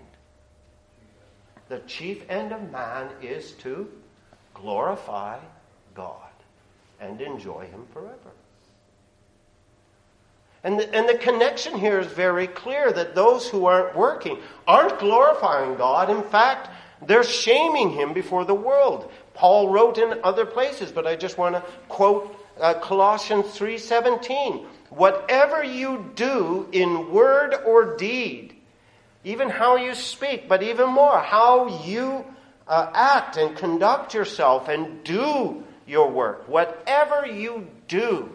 The 1.69 1.79
chief 1.81 2.29
end 2.29 2.53
of 2.53 2.71
man 2.71 3.09
is 3.23 3.53
to 3.53 3.89
glorify 4.55 5.39
God. 5.95 6.19
and 7.01 7.21
enjoy 7.21 7.67
Him 7.67 7.85
forever. 7.93 8.31
And 10.65 10.79
the, 10.79 10.95
and 10.95 11.09
the 11.09 11.19
connection 11.19 11.77
here 11.77 11.99
is 11.99 12.07
very 12.07 12.47
clear 12.47 12.93
that 12.93 13.15
those 13.15 13.49
who 13.49 13.67
aren't 13.67 13.97
working 13.97 14.39
aren't 14.67 14.99
glorifying 15.01 15.75
God. 15.77 16.09
In 16.11 16.23
fact, 16.23 16.71
they're 17.05 17.25
shaming 17.25 17.91
Him 17.91 18.13
before 18.13 18.45
the 18.45 18.55
world. 18.55 19.11
Paul 19.35 19.71
wrote 19.71 19.99
in 19.99 20.21
other 20.23 20.47
places, 20.47 20.93
but 20.93 21.07
I 21.07 21.17
just 21.17 21.39
want 21.39 21.57
to 21.57 21.63
quote 21.89 22.37
uh, 22.61 22.75
Colossians 22.75 23.47
3:17. 23.47 24.65
Whatever 24.91 25.65
you 25.65 26.13
do 26.15 26.69
in 26.71 27.11
word 27.13 27.55
or 27.67 27.97
deed, 27.97 28.55
even 29.25 29.49
how 29.49 29.77
you 29.77 29.95
speak, 29.95 30.49
but 30.49 30.63
even 30.63 30.89
more, 30.91 31.19
how 31.19 31.83
you 31.85 32.25
uh, 32.67 32.91
act 32.95 33.37
and 33.37 33.57
conduct 33.57 34.15
yourself 34.15 34.69
and 34.69 35.03
do 35.05 35.65
your 35.87 36.11
work, 36.11 36.49
whatever 36.49 37.27
you 37.27 37.67
do, 37.89 38.31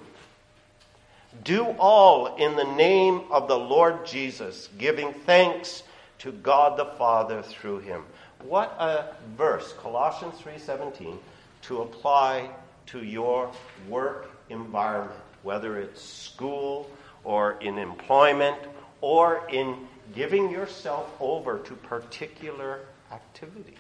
do 1.44 1.66
all 1.80 2.36
in 2.36 2.56
the 2.56 2.64
name 2.64 3.22
of 3.32 3.48
the 3.48 3.58
Lord 3.58 4.06
Jesus, 4.06 4.70
giving 4.78 5.14
thanks 5.14 5.84
to 6.20 6.32
God 6.32 6.78
the 6.78 6.86
Father 6.86 7.42
through 7.42 7.80
him. 7.80 8.04
What 8.44 8.76
a 8.80 9.16
verse, 9.36 9.74
Colossians 9.74 10.40
3:17, 10.40 11.18
to 11.64 11.82
apply 11.82 12.50
to 12.88 13.04
your 13.04 13.52
work 13.88 14.30
environment, 14.50 15.20
whether 15.44 15.80
it's 15.80 16.02
school 16.02 16.90
or 17.24 17.58
in 17.62 17.78
employment 17.78 18.58
or 19.02 19.48
in 19.50 19.88
giving 20.16 20.50
yourself 20.50 21.10
over 21.20 21.60
to 21.60 21.76
particular 21.76 22.80
activities. 23.12 23.78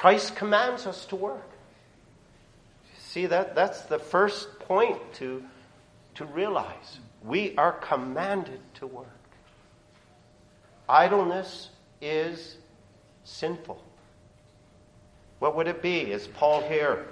Christ 0.00 0.34
commands 0.34 0.86
us 0.86 1.04
to 1.04 1.16
work. 1.16 1.50
See 2.96 3.26
that 3.26 3.54
that's 3.54 3.82
the 3.82 3.98
first 3.98 4.58
point 4.60 4.98
to 5.16 5.44
to 6.14 6.24
realize. 6.24 7.00
We 7.22 7.54
are 7.58 7.72
commanded 7.72 8.60
to 8.76 8.86
work. 8.86 9.20
Idleness 10.88 11.68
is 12.00 12.56
sinful. 13.24 13.84
What 15.38 15.54
would 15.54 15.68
it 15.68 15.82
be? 15.82 16.14
As 16.14 16.26
Paul 16.28 16.62
here 16.62 17.06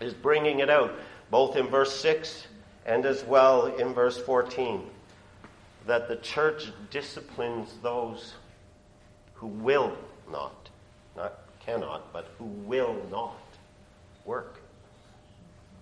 is 0.00 0.14
bringing 0.14 0.60
it 0.60 0.70
out, 0.70 0.94
both 1.30 1.58
in 1.58 1.66
verse 1.66 1.94
6 2.00 2.46
and 2.86 3.04
as 3.04 3.22
well 3.22 3.66
in 3.66 3.92
verse 3.92 4.16
14, 4.16 4.80
that 5.86 6.08
the 6.08 6.16
church 6.16 6.72
disciplines 6.90 7.76
those 7.82 8.32
who 9.34 9.48
will 9.48 9.88
not, 9.88 9.98
not 10.30 10.61
cannot, 11.64 12.12
but 12.12 12.28
who 12.38 12.44
will 12.44 12.96
not 13.10 13.36
work. 14.24 14.60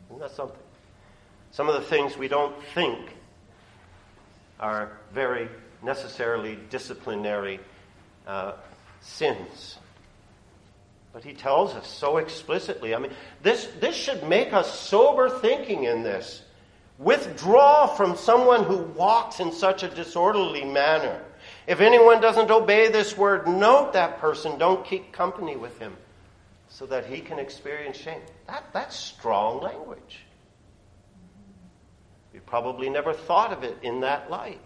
Isn't 0.08 0.20
that 0.20 0.30
something? 0.32 0.58
Some 1.52 1.68
of 1.68 1.74
the 1.74 1.88
things 1.88 2.16
we 2.16 2.28
don't 2.28 2.54
think 2.74 2.98
are 4.58 4.92
very 5.12 5.48
necessarily 5.82 6.58
disciplinary 6.68 7.60
uh, 8.26 8.52
sins. 9.00 9.78
But 11.12 11.24
he 11.24 11.32
tells 11.32 11.74
us 11.74 11.88
so 11.88 12.18
explicitly. 12.18 12.94
I 12.94 12.98
mean, 12.98 13.12
this, 13.42 13.68
this 13.80 13.96
should 13.96 14.22
make 14.28 14.52
us 14.52 14.78
sober 14.78 15.28
thinking 15.28 15.84
in 15.84 16.02
this. 16.02 16.42
Withdraw 16.98 17.86
from 17.86 18.16
someone 18.16 18.64
who 18.64 18.76
walks 18.76 19.40
in 19.40 19.50
such 19.50 19.82
a 19.82 19.88
disorderly 19.88 20.64
manner. 20.64 21.20
If 21.66 21.80
anyone 21.80 22.20
doesn't 22.20 22.50
obey 22.50 22.88
this 22.88 23.16
word, 23.16 23.46
note 23.46 23.92
that 23.92 24.18
person. 24.18 24.58
Don't 24.58 24.84
keep 24.84 25.12
company 25.12 25.56
with 25.56 25.78
him 25.78 25.96
so 26.68 26.86
that 26.86 27.06
he 27.06 27.20
can 27.20 27.38
experience 27.38 27.96
shame. 27.96 28.20
That, 28.46 28.64
that's 28.72 28.96
strong 28.96 29.60
language. 29.60 30.20
We 32.32 32.40
probably 32.40 32.88
never 32.88 33.12
thought 33.12 33.52
of 33.52 33.64
it 33.64 33.76
in 33.82 34.00
that 34.00 34.30
light. 34.30 34.60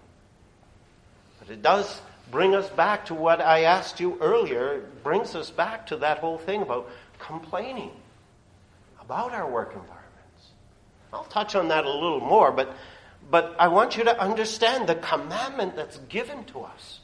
But 1.38 1.50
it 1.50 1.62
does 1.62 2.00
bring 2.30 2.54
us 2.54 2.68
back 2.70 3.06
to 3.06 3.14
what 3.14 3.40
I 3.40 3.64
asked 3.64 4.00
you 4.00 4.16
earlier. 4.20 4.74
It 4.74 5.02
brings 5.02 5.34
us 5.34 5.50
back 5.50 5.86
to 5.88 5.96
that 5.98 6.18
whole 6.18 6.38
thing 6.38 6.62
about 6.62 6.88
complaining 7.18 7.90
about 9.00 9.32
our 9.32 9.48
work 9.48 9.68
environments. 9.68 10.00
I'll 11.12 11.24
touch 11.24 11.54
on 11.54 11.68
that 11.68 11.84
a 11.84 11.90
little 11.90 12.20
more, 12.20 12.50
but, 12.50 12.74
but 13.30 13.56
I 13.58 13.68
want 13.68 13.96
you 13.96 14.04
to 14.04 14.20
understand 14.20 14.88
the 14.88 14.94
commandment 14.96 15.76
that's 15.76 15.98
given 16.08 16.44
to 16.46 16.60
us 16.60 17.00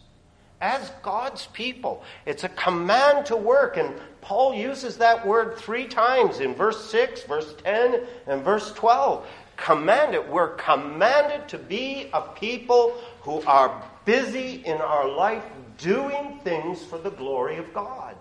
as 0.60 0.92
God's 1.02 1.46
people. 1.46 2.02
It's 2.26 2.44
a 2.44 2.48
command 2.50 3.26
to 3.26 3.36
work, 3.36 3.76
and 3.76 3.94
Paul 4.20 4.54
uses 4.54 4.98
that 4.98 5.26
word 5.26 5.56
three 5.56 5.86
times 5.86 6.40
in 6.40 6.54
verse 6.54 6.90
6, 6.90 7.22
verse 7.22 7.54
10, 7.64 8.02
and 8.26 8.42
verse 8.42 8.72
12. 8.72 9.26
Commanded, 9.56 10.28
we're 10.28 10.54
commanded 10.56 11.48
to 11.48 11.58
be 11.58 12.08
a 12.12 12.20
people 12.20 12.94
who 13.22 13.42
are 13.42 13.82
busy 14.04 14.62
in 14.66 14.78
our 14.78 15.08
life 15.08 15.44
doing 15.78 16.40
things 16.44 16.82
for 16.84 16.98
the 16.98 17.10
glory 17.10 17.56
of 17.56 17.72
God. 17.72 18.16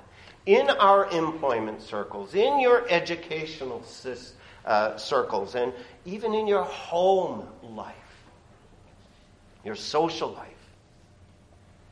In 0.46 0.70
our 0.70 1.10
employment 1.12 1.82
circles, 1.82 2.34
in 2.34 2.60
your 2.60 2.90
educational 2.90 3.84
uh, 4.66 4.98
circles, 4.98 5.56
and 5.56 5.74
even 6.06 6.34
in 6.34 6.48
your 6.48 6.64
home 6.64 7.48
life, 7.64 7.96
your 9.64 9.76
social 9.76 10.32
life. 10.32 10.48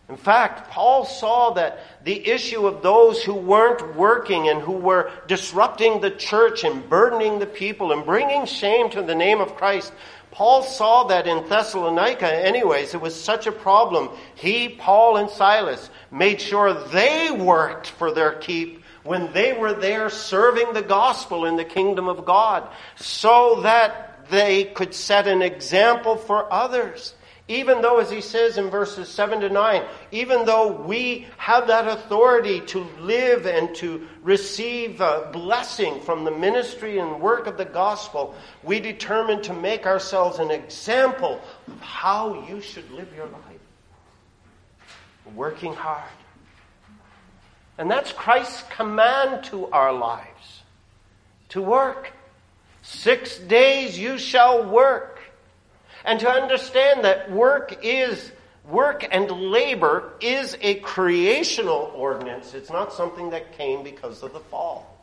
In 0.10 0.16
fact, 0.16 0.72
Paul 0.72 1.04
saw 1.04 1.52
that 1.56 1.80
the 2.06 2.30
issue 2.30 2.66
of 2.66 2.82
those 2.82 3.22
who 3.22 3.34
weren't 3.34 3.96
working 3.98 4.48
and 4.48 4.62
who 4.62 4.72
were 4.72 5.12
disrupting 5.28 6.00
the 6.00 6.12
church 6.12 6.64
and 6.64 6.90
burdening 6.90 7.40
the 7.40 7.46
people 7.46 7.92
and 7.92 8.06
bringing 8.06 8.46
shame 8.46 8.90
to 8.92 9.02
the 9.02 9.16
name 9.16 9.42
of 9.42 9.58
Christ, 9.58 9.92
Paul 10.32 10.64
saw 10.64 11.06
that 11.06 11.28
in 11.28 11.50
Thessalonica, 11.50 12.32
anyways, 12.32 12.94
it 12.94 13.02
was 13.02 13.20
such 13.20 13.48
a 13.48 13.52
problem. 13.52 14.10
He, 14.36 14.70
Paul, 14.70 15.18
and 15.18 15.30
Silas 15.30 15.90
made 16.10 16.40
sure 16.40 16.74
they 16.74 17.32
worked 17.32 17.88
for 17.88 18.12
their 18.12 18.34
keep 18.34 18.84
when 19.08 19.32
they 19.32 19.54
were 19.54 19.74
there 19.74 20.10
serving 20.10 20.74
the 20.74 20.82
gospel 20.82 21.46
in 21.46 21.56
the 21.56 21.66
kingdom 21.66 22.08
of 22.08 22.26
God 22.26 22.68
so 22.98 23.62
that 23.62 24.28
they 24.30 24.66
could 24.66 24.94
set 24.94 25.28
an 25.28 25.42
example 25.42 26.18
for 26.18 26.52
others. 26.52 27.16
Even 27.50 27.82
though, 27.82 28.00
as 28.00 28.12
he 28.12 28.20
says 28.20 28.58
in 28.58 28.70
verses 28.70 29.08
7 29.08 29.40
to 29.40 29.50
9, 29.50 29.86
even 30.12 30.44
though 30.44 30.68
we 30.68 31.26
have 31.38 31.68
that 31.68 31.88
authority 31.88 32.60
to 32.60 32.80
live 33.00 33.46
and 33.46 33.74
to 33.76 34.06
receive 34.22 35.00
a 35.00 35.30
blessing 35.32 36.02
from 36.02 36.26
the 36.26 36.32
ministry 36.32 37.00
and 37.00 37.22
work 37.22 37.48
of 37.48 37.56
the 37.56 37.64
gospel, 37.64 38.36
we 38.64 38.82
determine 38.82 39.42
to 39.44 39.54
make 39.54 39.86
ourselves 39.86 40.40
an 40.40 40.52
example 40.52 41.40
of 41.68 41.80
how 41.80 42.46
you 42.50 42.60
should 42.60 42.92
live 42.92 43.08
your 43.16 43.28
life. 43.28 43.42
Working 45.34 45.74
hard. 45.74 46.17
And 47.78 47.90
that's 47.90 48.12
Christ's 48.12 48.64
command 48.70 49.44
to 49.46 49.68
our 49.68 49.94
lives 49.94 50.64
to 51.50 51.62
work. 51.62 52.12
Six 52.82 53.38
days 53.38 53.98
you 53.98 54.18
shall 54.18 54.64
work 54.64 55.20
and 56.06 56.20
to 56.22 56.30
understand 56.30 57.04
that 57.04 57.32
work 57.32 57.80
is 57.84 58.32
work 58.66 59.06
and 59.10 59.30
labor 59.30 60.14
is 60.22 60.58
a 60.62 60.76
creational 60.76 61.92
ordinance. 61.96 62.54
It's 62.54 62.70
not 62.70 62.94
something 62.94 63.30
that 63.32 63.58
came 63.58 63.84
because 63.84 64.24
of 64.24 64.34
the 64.34 64.40
fall. 64.40 64.94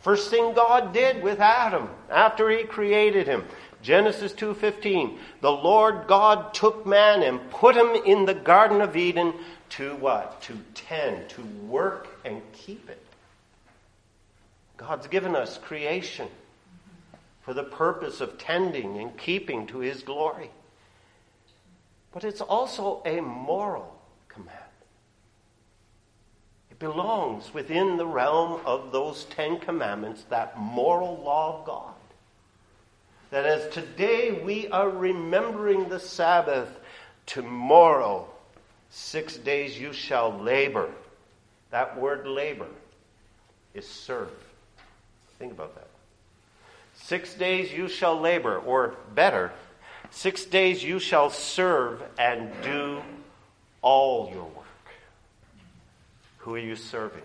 First 0.00 0.30
thing 0.30 0.52
God 0.52 0.92
did 0.92 1.22
with 1.22 1.38
Adam 1.38 1.88
after 2.10 2.50
he 2.50 2.64
created 2.64 3.28
him, 3.28 3.44
Genesis 3.82 4.32
2:15, 4.32 5.18
the 5.40 5.52
Lord 5.52 6.06
God 6.08 6.54
took 6.54 6.84
man 6.86 7.22
and 7.22 7.50
put 7.50 7.76
him 7.76 7.94
in 8.04 8.24
the 8.24 8.34
garden 8.34 8.80
of 8.80 8.96
Eden 8.96 9.34
to 9.76 9.94
what? 9.96 10.42
To 10.42 10.58
tend, 10.74 11.28
to 11.30 11.42
work 11.66 12.08
and 12.24 12.40
keep 12.52 12.90
it. 12.90 13.02
God's 14.76 15.06
given 15.06 15.34
us 15.34 15.58
creation 15.58 16.28
for 17.42 17.54
the 17.54 17.64
purpose 17.64 18.20
of 18.20 18.38
tending 18.38 18.98
and 18.98 19.16
keeping 19.16 19.66
to 19.68 19.78
His 19.78 20.02
glory. 20.02 20.50
But 22.12 22.24
it's 22.24 22.40
also 22.40 23.02
a 23.06 23.20
moral 23.20 23.98
command. 24.28 24.58
It 26.70 26.78
belongs 26.78 27.54
within 27.54 27.96
the 27.96 28.06
realm 28.06 28.60
of 28.66 28.92
those 28.92 29.24
Ten 29.24 29.58
Commandments, 29.58 30.24
that 30.28 30.58
moral 30.58 31.22
law 31.22 31.60
of 31.60 31.66
God. 31.66 31.94
That 33.30 33.46
as 33.46 33.72
today 33.72 34.42
we 34.44 34.68
are 34.68 34.90
remembering 34.90 35.88
the 35.88 36.00
Sabbath, 36.00 36.68
tomorrow, 37.24 38.28
six 38.92 39.38
days 39.38 39.80
you 39.80 39.92
shall 39.92 40.38
labor. 40.38 40.90
That 41.70 41.98
word 41.98 42.26
labor 42.26 42.68
is 43.72 43.88
serve. 43.88 44.30
Think 45.38 45.52
about 45.52 45.74
that. 45.74 45.88
Six 46.94 47.34
days 47.34 47.72
you 47.72 47.88
shall 47.88 48.20
labor, 48.20 48.58
or 48.58 48.94
better, 49.14 49.50
six 50.10 50.44
days 50.44 50.84
you 50.84 50.98
shall 50.98 51.30
serve 51.30 52.02
and 52.18 52.50
do 52.62 53.02
all 53.80 54.30
your 54.32 54.44
work. 54.44 54.66
Who 56.38 56.54
are 56.54 56.58
you 56.58 56.76
serving? 56.76 57.22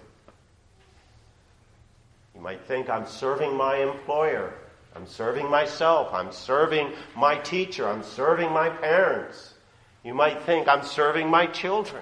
You 2.34 2.42
might 2.42 2.62
think, 2.62 2.90
I'm 2.90 3.08
serving 3.08 3.56
my 3.56 3.78
employer. 3.78 4.54
I'm 4.96 5.06
serving 5.06 5.50
myself. 5.50 6.14
I'm 6.14 6.32
serving 6.32 6.94
my 7.16 7.36
teacher. 7.36 7.88
I'm 7.88 8.04
serving 8.04 8.52
my 8.52 8.70
parents. 8.70 9.54
You 10.08 10.14
might 10.14 10.44
think, 10.44 10.70
I'm 10.70 10.86
serving 10.86 11.30
my 11.30 11.48
children. 11.48 12.02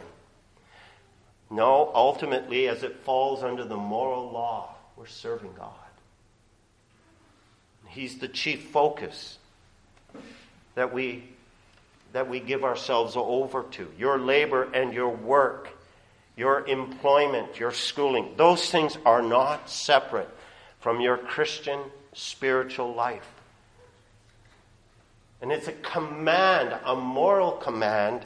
No, 1.50 1.90
ultimately, 1.96 2.68
as 2.68 2.84
it 2.84 2.98
falls 2.98 3.42
under 3.44 3.66
the 3.66 3.78
moral 3.78 4.30
law, 4.30 4.76
we're 4.96 5.08
serving 5.08 5.54
God. 5.58 5.72
He's 7.88 8.20
the 8.20 8.28
chief 8.28 8.66
focus 8.66 9.40
that 10.76 10.94
we, 10.94 11.24
that 12.14 12.30
we 12.30 12.40
give 12.40 12.64
ourselves 12.64 13.16
over 13.18 13.64
to. 13.72 13.92
Your 13.98 14.20
labor 14.20 14.72
and 14.72 14.94
your 14.94 15.10
work, 15.10 15.70
your 16.38 16.64
employment, 16.68 17.60
your 17.60 17.72
schooling, 17.72 18.36
those 18.38 18.70
things 18.70 19.00
are 19.04 19.24
not 19.24 19.68
separate 19.68 20.30
from 20.80 21.02
your 21.02 21.18
Christian 21.18 21.80
spiritual 22.14 22.94
life. 22.94 23.35
And 25.46 25.52
it's 25.52 25.68
a 25.68 25.74
command, 25.74 26.76
a 26.86 26.96
moral 26.96 27.52
command. 27.52 28.26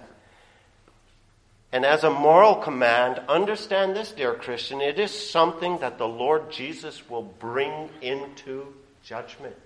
And 1.73 1.83
as 1.83 2.05
a 2.05 2.09
moral 2.09 2.55
command, 2.55 3.19
understand 3.27 3.93
this, 3.93 4.13
dear 4.13 4.35
Christian, 4.35 4.79
it 4.79 4.97
is 4.97 5.11
something 5.11 5.79
that 5.79 5.97
the 5.97 6.07
Lord 6.07 6.49
Jesus 6.49 7.09
will 7.09 7.23
bring 7.23 7.89
into 8.01 8.73
judgment. 9.03 9.57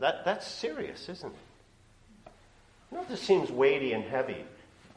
That, 0.00 0.24
that's 0.24 0.46
serious, 0.46 1.10
isn't 1.10 1.34
it? 2.90 3.08
This 3.10 3.20
seems 3.20 3.50
weighty 3.50 3.92
and 3.92 4.04
heavy. 4.04 4.42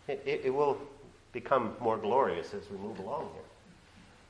It, 0.08 0.24
it, 0.26 0.42
it 0.46 0.54
will 0.54 0.78
become 1.34 1.76
more 1.82 1.98
glorious 1.98 2.54
as 2.54 2.64
we 2.72 2.78
move 2.78 2.98
along 3.00 3.30
here. 3.34 3.44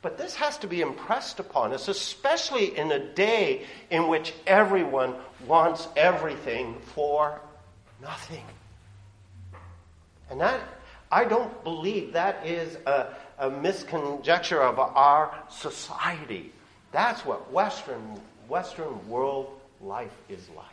But 0.02 0.18
this 0.18 0.36
has 0.36 0.58
to 0.60 0.68
be 0.68 0.82
impressed 0.82 1.40
upon 1.40 1.74
us, 1.74 1.88
especially 1.88 2.78
in 2.78 2.92
a 2.92 3.00
day 3.00 3.66
in 3.90 4.08
which 4.08 4.34
everyone 4.46 5.16
wants 5.48 5.88
everything 5.96 6.78
for 6.94 7.42
nothing. 8.02 8.44
And 10.30 10.40
that, 10.42 10.62
I 11.12 11.26
don't 11.26 11.64
believe 11.64 12.14
that 12.14 12.46
is 12.46 12.78
a, 12.86 13.16
a 13.40 13.50
misconjecture 13.50 14.62
of 14.62 14.78
our 14.78 15.36
society. 15.50 16.52
That's 16.92 17.26
what 17.26 17.52
Western, 17.52 18.20
Western 18.48 19.08
world 19.10 19.60
life 19.82 20.16
is 20.30 20.48
like. 20.56 20.66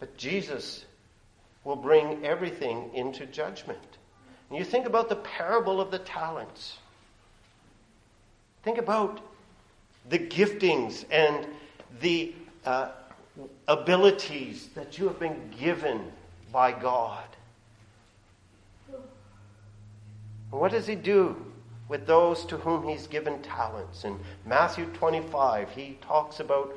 But 0.00 0.16
Jesus 0.16 0.84
will 1.64 1.76
bring 1.76 2.24
everything 2.26 2.90
into 2.94 3.26
judgment. 3.26 3.78
And 4.50 4.58
you 4.58 4.64
think 4.64 4.86
about 4.86 5.08
the 5.08 5.16
parable 5.16 5.80
of 5.80 5.90
the 5.90 5.98
talents. 5.98 6.76
Think 8.64 8.78
about 8.78 9.20
the 10.08 10.18
giftings 10.18 11.04
and 11.10 11.46
the 12.00 12.34
uh, 12.64 12.88
abilities 13.68 14.68
that 14.74 14.98
you 14.98 15.06
have 15.06 15.20
been 15.20 15.38
given 15.60 16.00
by 16.50 16.72
God. 16.72 17.24
What 20.50 20.70
does 20.72 20.86
He 20.86 20.94
do 20.94 21.36
with 21.88 22.06
those 22.06 22.46
to 22.46 22.56
whom 22.56 22.88
He's 22.88 23.06
given 23.06 23.42
talents? 23.42 24.04
In 24.04 24.18
Matthew 24.46 24.86
25, 24.86 25.70
He 25.70 25.98
talks 26.00 26.40
about 26.40 26.74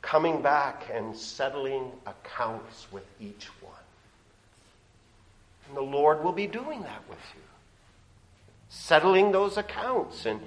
coming 0.00 0.42
back 0.42 0.90
and 0.92 1.16
settling 1.16 1.92
accounts 2.04 2.88
with 2.90 3.04
each 3.20 3.46
one. 3.60 3.72
And 5.68 5.76
the 5.76 5.82
Lord 5.82 6.24
will 6.24 6.32
be 6.32 6.48
doing 6.48 6.82
that 6.82 7.08
with 7.08 7.18
you. 7.34 7.42
Settling 8.68 9.30
those 9.30 9.56
accounts. 9.56 10.26
And 10.26 10.40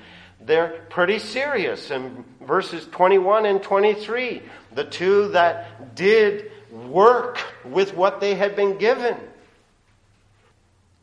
they're 0.46 0.86
pretty 0.90 1.20
serious. 1.20 1.92
In 1.92 2.24
verses 2.42 2.86
21 2.92 3.46
and 3.46 3.62
23, 3.62 4.42
the 4.74 4.84
two 4.84 5.30
that 5.30 5.96
did 5.96 6.52
work 6.72 7.40
with 7.64 7.96
what 7.96 8.20
they 8.20 8.36
had 8.36 8.56
been 8.56 8.78
given. 8.78 9.18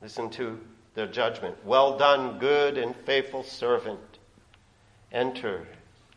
Listen 0.00 0.30
to 0.30 0.58
their 0.94 1.06
judgment. 1.06 1.56
Well 1.64 1.96
done, 1.98 2.38
good 2.38 2.78
and 2.78 2.94
faithful 3.04 3.42
servant. 3.42 4.00
Enter 5.10 5.66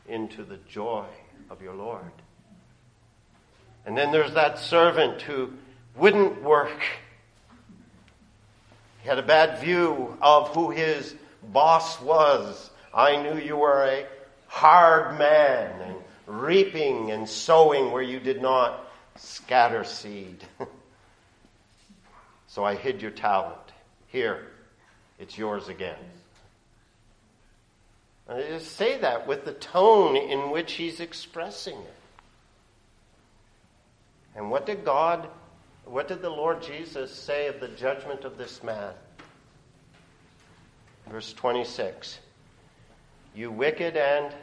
into 0.07 0.43
the 0.43 0.57
joy 0.69 1.05
of 1.49 1.61
your 1.61 1.73
Lord. 1.73 2.11
And 3.85 3.97
then 3.97 4.11
there's 4.11 4.33
that 4.33 4.59
servant 4.59 5.21
who 5.21 5.53
wouldn't 5.95 6.41
work. 6.41 6.81
He 9.01 9.09
had 9.09 9.19
a 9.19 9.23
bad 9.23 9.59
view 9.59 10.17
of 10.21 10.49
who 10.49 10.71
his 10.71 11.13
boss 11.43 12.01
was. 12.01 12.71
I 12.95 13.21
knew 13.21 13.37
you 13.37 13.57
were 13.57 13.83
a 13.83 14.05
hard 14.47 15.19
man 15.19 15.81
and 15.81 15.95
reaping 16.27 17.11
and 17.11 17.27
sowing 17.27 17.91
where 17.91 18.01
you 18.01 18.21
did 18.21 18.41
not 18.41 18.89
scatter 19.17 19.83
seed. 19.83 20.45
so 22.47 22.63
I 22.63 22.75
hid 22.75 23.01
your 23.01 23.11
talent. 23.11 23.57
Here, 24.07 24.47
it's 25.19 25.37
yours 25.37 25.67
again. 25.67 25.97
And 28.29 28.37
I 28.39 28.47
just 28.47 28.77
say 28.77 28.97
that 28.99 29.27
with 29.27 29.43
the 29.43 29.53
tone 29.53 30.15
in 30.15 30.49
which 30.49 30.71
he's 30.73 31.01
expressing 31.01 31.75
it. 31.75 31.93
And 34.37 34.49
what 34.49 34.65
did 34.65 34.85
God, 34.85 35.27
what 35.83 36.07
did 36.07 36.21
the 36.21 36.29
Lord 36.29 36.61
Jesus 36.63 37.13
say 37.13 37.47
of 37.47 37.59
the 37.59 37.67
judgment 37.67 38.23
of 38.23 38.37
this 38.37 38.63
man? 38.63 38.93
Verse 41.09 41.33
26 41.33 42.19
You 43.35 43.51
wicked 43.51 43.97
and 43.97 44.33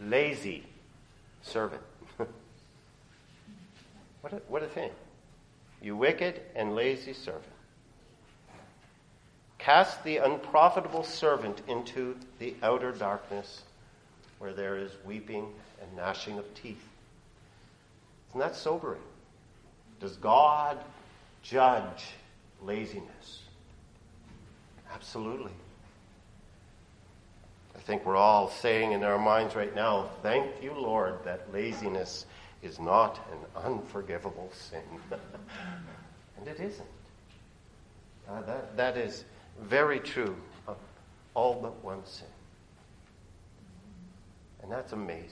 lazy 0.00 0.64
servant. 1.42 1.82
what, 2.16 2.28
a, 4.32 4.36
what 4.48 4.64
a 4.64 4.66
thing. 4.66 4.90
You 5.80 5.96
wicked 5.96 6.40
and 6.56 6.74
lazy 6.74 7.12
servant. 7.12 7.44
Cast 9.58 10.02
the 10.02 10.16
unprofitable 10.16 11.04
servant 11.04 11.62
into 11.68 12.16
the 12.40 12.56
outer 12.64 12.90
darkness 12.90 13.62
where 14.40 14.52
there 14.52 14.76
is 14.76 14.90
weeping 15.04 15.46
and 15.80 15.96
gnashing 15.96 16.38
of 16.38 16.54
teeth. 16.54 16.82
Isn't 18.30 18.40
that 18.40 18.56
sobering? 18.56 19.02
Does 20.00 20.16
God 20.16 20.78
judge 21.44 22.06
laziness? 22.60 23.42
Absolutely. 24.92 25.52
I 27.82 27.84
think 27.84 28.06
we're 28.06 28.14
all 28.14 28.48
saying 28.48 28.92
in 28.92 29.02
our 29.02 29.18
minds 29.18 29.56
right 29.56 29.74
now, 29.74 30.08
thank 30.22 30.62
you, 30.62 30.72
Lord, 30.72 31.14
that 31.24 31.52
laziness 31.52 32.26
is 32.62 32.78
not 32.78 33.18
an 33.32 33.64
unforgivable 33.64 34.52
sin. 34.54 34.82
and 36.38 36.46
it 36.46 36.60
isn't. 36.60 36.86
Uh, 38.30 38.40
that, 38.42 38.76
that 38.76 38.96
is 38.96 39.24
very 39.60 39.98
true 39.98 40.36
of 40.68 40.76
all 41.34 41.58
but 41.60 41.82
one 41.82 42.06
sin. 42.06 42.28
And 44.62 44.70
that's 44.70 44.92
amazing. 44.92 45.26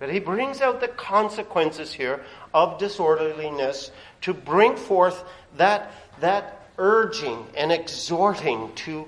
But 0.00 0.10
he 0.10 0.18
brings 0.18 0.60
out 0.60 0.80
the 0.80 0.88
consequences 0.88 1.92
here 1.92 2.24
of 2.52 2.80
disorderliness 2.80 3.92
to 4.22 4.34
bring 4.34 4.74
forth 4.74 5.22
that, 5.58 5.92
that 6.18 6.70
urging 6.76 7.46
and 7.56 7.70
exhorting 7.70 8.72
to 8.74 9.06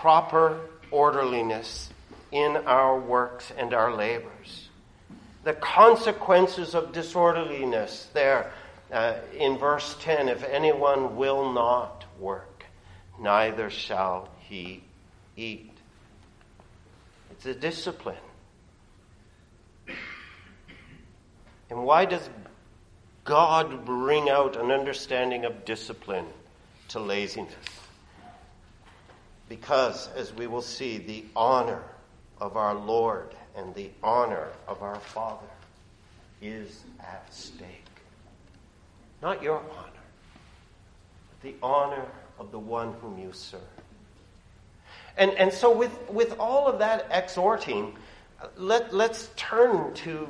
proper 0.00 0.60
orderliness 0.90 1.90
in 2.30 2.56
our 2.66 2.98
works 2.98 3.52
and 3.56 3.72
our 3.72 3.94
labors. 3.94 4.68
The 5.44 5.54
consequences 5.54 6.74
of 6.74 6.92
disorderliness 6.92 8.08
there 8.12 8.52
uh, 8.92 9.14
in 9.36 9.56
verse 9.58 9.96
10 10.00 10.28
if 10.28 10.44
anyone 10.44 11.16
will 11.16 11.52
not 11.52 12.04
work, 12.18 12.64
neither 13.20 13.70
shall 13.70 14.28
he 14.40 14.82
eat. 15.36 15.70
It's 17.30 17.46
a 17.46 17.54
discipline. 17.54 18.16
And 21.70 21.84
why 21.84 22.04
does 22.04 22.28
God 23.24 23.84
bring 23.84 24.28
out 24.28 24.56
an 24.56 24.70
understanding 24.70 25.44
of 25.44 25.64
discipline 25.64 26.26
to 26.88 27.00
laziness? 27.00 27.54
Because, 29.48 30.08
as 30.16 30.32
we 30.32 30.46
will 30.46 30.62
see, 30.62 30.98
the 30.98 31.24
honor 31.36 31.82
of 32.40 32.56
our 32.56 32.74
Lord 32.74 33.34
and 33.56 33.74
the 33.74 33.90
honor 34.02 34.48
of 34.66 34.82
our 34.82 34.98
Father 34.98 35.46
is 36.40 36.82
at 37.00 37.32
stake. 37.32 37.84
Not 39.22 39.42
your 39.42 39.58
honor, 39.58 40.02
but 41.30 41.40
the 41.42 41.54
honor 41.62 42.06
of 42.38 42.50
the 42.50 42.58
one 42.58 42.92
whom 42.94 43.18
you 43.18 43.32
serve. 43.32 43.60
And, 45.16 45.30
and 45.32 45.52
so, 45.52 45.74
with, 45.74 46.10
with 46.10 46.38
all 46.38 46.66
of 46.66 46.78
that 46.80 47.06
exhorting, 47.10 47.96
let, 48.56 48.92
let's 48.92 49.30
turn 49.36 49.94
to 49.94 50.28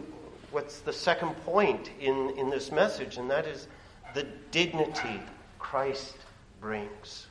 what's 0.51 0.81
the 0.81 0.93
second 0.93 1.31
point 1.45 1.91
in, 2.01 2.31
in 2.37 2.51
this 2.51 2.71
message, 2.71 3.17
and 3.17 3.31
that 3.31 3.47
is 3.47 3.67
the 4.15 4.25
dignity 4.51 5.21
Christ 5.59 6.17
brings 6.61 7.27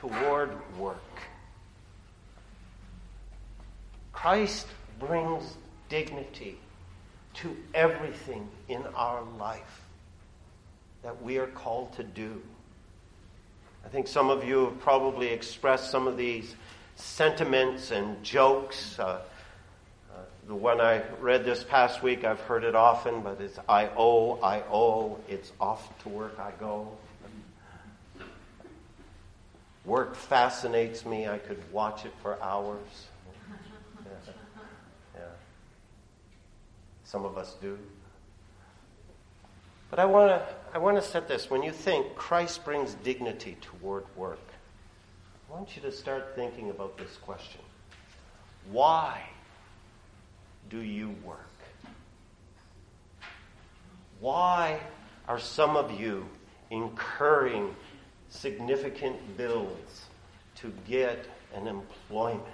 toward 0.00 0.50
work. 0.78 0.96
Christ 4.12 4.66
brings 4.98 5.56
dignity 5.88 6.58
to 7.34 7.56
everything 7.74 8.48
in 8.68 8.82
our 8.94 9.22
life 9.38 9.82
that 11.02 11.22
we 11.22 11.38
are 11.38 11.46
called 11.46 11.92
to 11.94 12.02
do. 12.02 12.42
I 13.84 13.88
think 13.88 14.08
some 14.08 14.28
of 14.28 14.44
you 14.44 14.66
have 14.66 14.80
probably 14.80 15.28
expressed 15.28 15.90
some 15.90 16.06
of 16.06 16.16
these 16.16 16.54
sentiments 16.96 17.90
and 17.90 18.22
jokes. 18.22 18.98
Uh, 18.98 19.02
uh, 19.02 19.20
the 20.46 20.54
one 20.54 20.80
I 20.80 21.02
read 21.20 21.44
this 21.44 21.62
past 21.62 22.02
week, 22.02 22.24
I've 22.24 22.40
heard 22.40 22.64
it 22.64 22.74
often, 22.74 23.20
but 23.20 23.40
it's 23.40 23.58
I 23.68 23.88
owe, 23.96 24.40
I 24.42 24.62
owe, 24.70 25.18
it's 25.28 25.52
off 25.60 25.96
to 26.02 26.08
work 26.08 26.38
I 26.38 26.50
go. 26.58 26.88
Work 29.88 30.16
fascinates 30.16 31.06
me. 31.06 31.26
I 31.26 31.38
could 31.38 31.62
watch 31.72 32.04
it 32.04 32.12
for 32.20 32.40
hours. 32.42 32.78
Yeah. 34.04 34.32
yeah. 35.16 35.22
Some 37.04 37.24
of 37.24 37.36
us 37.36 37.56
do. 37.60 37.78
But 39.90 39.98
I 39.98 40.04
want 40.04 40.30
to 40.30 40.46
I 40.74 40.78
want 40.78 40.96
to 40.96 41.02
set 41.02 41.26
this. 41.26 41.50
When 41.50 41.62
you 41.62 41.72
think 41.72 42.14
Christ 42.14 42.64
brings 42.64 42.94
dignity 43.02 43.56
toward 43.60 44.04
work, 44.14 44.46
I 45.48 45.54
want 45.54 45.74
you 45.74 45.82
to 45.82 45.90
start 45.90 46.32
thinking 46.34 46.70
about 46.70 46.96
this 46.98 47.16
question 47.16 47.62
Why 48.70 49.22
do 50.68 50.80
you 50.80 51.14
work? 51.24 51.38
Why 54.20 54.80
are 55.26 55.38
some 55.38 55.76
of 55.76 55.98
you 55.98 56.28
incurring 56.70 57.74
significant 58.30 59.36
bills 59.36 60.06
to 60.56 60.72
get 60.86 61.26
an 61.54 61.66
employment 61.66 62.44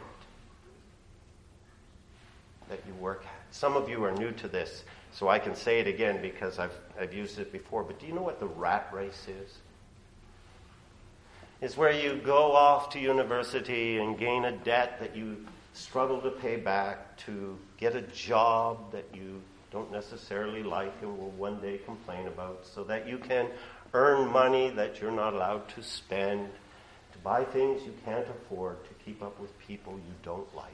that 2.69 2.81
you 2.87 2.95
work 2.95 3.25
at? 3.25 3.55
Some 3.55 3.77
of 3.77 3.89
you 3.89 4.05
are 4.05 4.13
new 4.13 4.33
to 4.33 4.49
this, 4.49 4.85
so 5.13 5.29
I 5.29 5.39
can 5.39 5.55
say 5.55 5.81
it 5.81 5.87
again 5.87 6.21
because 6.21 6.59
I've, 6.59 6.77
I've 7.01 7.15
used 7.15 7.39
it 7.39 7.53
before. 7.53 7.85
But 7.85 8.01
do 8.01 8.07
you 8.07 8.13
know 8.13 8.23
what 8.23 8.41
the 8.41 8.47
rat 8.47 8.89
race 8.93 9.27
is? 9.29 9.59
It's 11.61 11.77
where 11.77 11.93
you 11.93 12.21
go 12.25 12.53
off 12.53 12.91
to 12.91 12.99
university 12.99 13.99
and 13.99 14.19
gain 14.19 14.45
a 14.45 14.53
debt 14.53 14.99
that 15.01 15.17
you 15.17 15.47
struggle 15.73 16.21
to 16.21 16.31
pay 16.31 16.57
back, 16.57 17.17
to 17.19 17.59
get 17.79 17.97
a 17.97 18.03
job 18.03 18.93
that 18.93 19.05
you 19.15 19.41
don't 19.71 19.91
necessarily 19.91 20.63
like 20.63 20.93
and 21.01 21.19
will 21.19 21.31
one 21.31 21.61
day 21.61 21.79
complain 21.85 22.27
about, 22.27 22.67
so 22.67 22.85
that 22.85 23.09
you 23.09 23.19
can 23.19 23.49
earn 23.95 24.29
money 24.31 24.71
that 24.71 25.01
you're 25.01 25.13
not 25.13 25.33
allowed 25.33 25.69
to 25.71 25.83
spend, 25.83 26.49
to 27.13 27.19
buy 27.19 27.45
things 27.45 27.83
you 27.85 27.95
can't 28.05 28.27
afford, 28.29 28.77
to 28.85 28.91
keep 29.05 29.23
up 29.23 29.39
with 29.41 29.57
people 29.61 29.95
you 29.95 30.15
don't 30.25 30.55
like. 30.55 30.69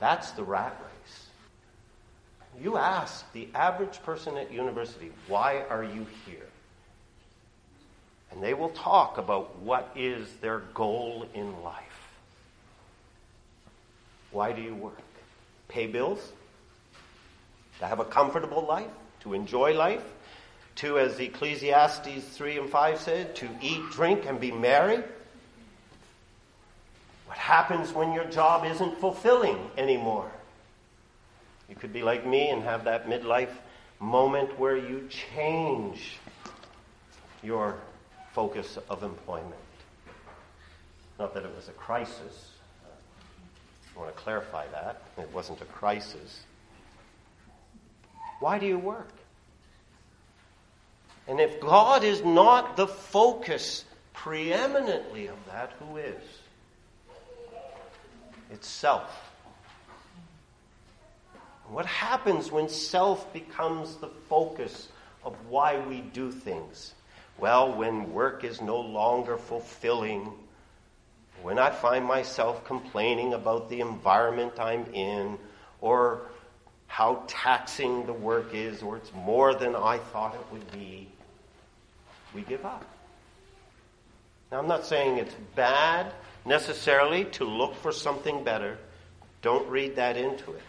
That's 0.00 0.32
the 0.32 0.42
rat 0.42 0.76
race. 0.82 1.26
You 2.60 2.76
ask 2.76 3.30
the 3.32 3.48
average 3.54 4.02
person 4.02 4.36
at 4.36 4.52
university, 4.52 5.12
why 5.28 5.64
are 5.68 5.84
you 5.84 6.06
here? 6.26 6.48
And 8.30 8.42
they 8.42 8.54
will 8.54 8.70
talk 8.70 9.18
about 9.18 9.58
what 9.60 9.90
is 9.94 10.28
their 10.40 10.60
goal 10.72 11.26
in 11.34 11.62
life. 11.62 11.82
Why 14.30 14.52
do 14.52 14.62
you 14.62 14.74
work? 14.74 14.98
Pay 15.68 15.86
bills? 15.86 16.32
To 17.80 17.86
have 17.86 18.00
a 18.00 18.04
comfortable 18.04 18.64
life? 18.66 18.90
To 19.20 19.34
enjoy 19.34 19.74
life? 19.74 20.02
To, 20.76 20.98
as 20.98 21.18
Ecclesiastes 21.20 22.24
3 22.36 22.58
and 22.58 22.70
5 22.70 23.00
said, 23.00 23.36
to 23.36 23.48
eat, 23.60 23.82
drink, 23.92 24.24
and 24.26 24.40
be 24.40 24.50
merry? 24.50 25.02
What 27.26 27.38
happens 27.38 27.92
when 27.92 28.12
your 28.12 28.24
job 28.24 28.64
isn't 28.64 28.98
fulfilling 28.98 29.70
anymore? 29.78 30.30
You 31.68 31.76
could 31.76 31.92
be 31.92 32.02
like 32.02 32.26
me 32.26 32.50
and 32.50 32.62
have 32.62 32.84
that 32.84 33.08
midlife 33.08 33.54
moment 34.00 34.58
where 34.58 34.76
you 34.76 35.08
change 35.08 36.16
your 37.42 37.76
focus 38.32 38.78
of 38.90 39.02
employment. 39.02 39.54
Not 41.18 41.34
that 41.34 41.44
it 41.44 41.54
was 41.54 41.68
a 41.68 41.72
crisis. 41.72 42.50
I 43.96 44.00
want 44.00 44.14
to 44.14 44.20
clarify 44.20 44.66
that. 44.72 45.02
It 45.18 45.32
wasn't 45.32 45.60
a 45.60 45.66
crisis. 45.66 46.40
Why 48.40 48.58
do 48.58 48.66
you 48.66 48.78
work? 48.78 49.12
And 51.26 51.40
if 51.40 51.60
God 51.60 52.04
is 52.04 52.22
not 52.22 52.76
the 52.76 52.86
focus 52.86 53.84
preeminently 54.12 55.26
of 55.26 55.36
that, 55.46 55.72
who 55.78 55.96
is? 55.96 56.22
It's 58.50 58.68
self. 58.68 59.10
What 61.68 61.86
happens 61.86 62.52
when 62.52 62.68
self 62.68 63.32
becomes 63.32 63.96
the 63.96 64.08
focus 64.28 64.88
of 65.24 65.34
why 65.48 65.80
we 65.80 66.00
do 66.00 66.30
things? 66.30 66.94
Well, 67.38 67.74
when 67.74 68.12
work 68.12 68.44
is 68.44 68.60
no 68.60 68.78
longer 68.78 69.38
fulfilling, 69.38 70.30
when 71.42 71.58
I 71.58 71.70
find 71.70 72.04
myself 72.04 72.64
complaining 72.64 73.34
about 73.34 73.68
the 73.68 73.80
environment 73.80 74.60
I'm 74.60 74.86
in, 74.92 75.38
or 75.80 76.22
how 76.86 77.24
taxing 77.26 78.06
the 78.06 78.12
work 78.12 78.54
is, 78.54 78.82
or 78.82 78.96
it's 78.96 79.12
more 79.12 79.54
than 79.54 79.74
I 79.74 79.98
thought 79.98 80.34
it 80.34 80.52
would 80.52 80.70
be, 80.70 81.08
we 82.34 82.42
give 82.42 82.64
up. 82.64 82.84
Now, 84.50 84.58
I'm 84.58 84.68
not 84.68 84.86
saying 84.86 85.18
it's 85.18 85.34
bad 85.54 86.12
necessarily 86.44 87.24
to 87.24 87.44
look 87.44 87.74
for 87.76 87.92
something 87.92 88.44
better. 88.44 88.78
Don't 89.42 89.68
read 89.68 89.96
that 89.96 90.16
into 90.16 90.52
it. 90.52 90.62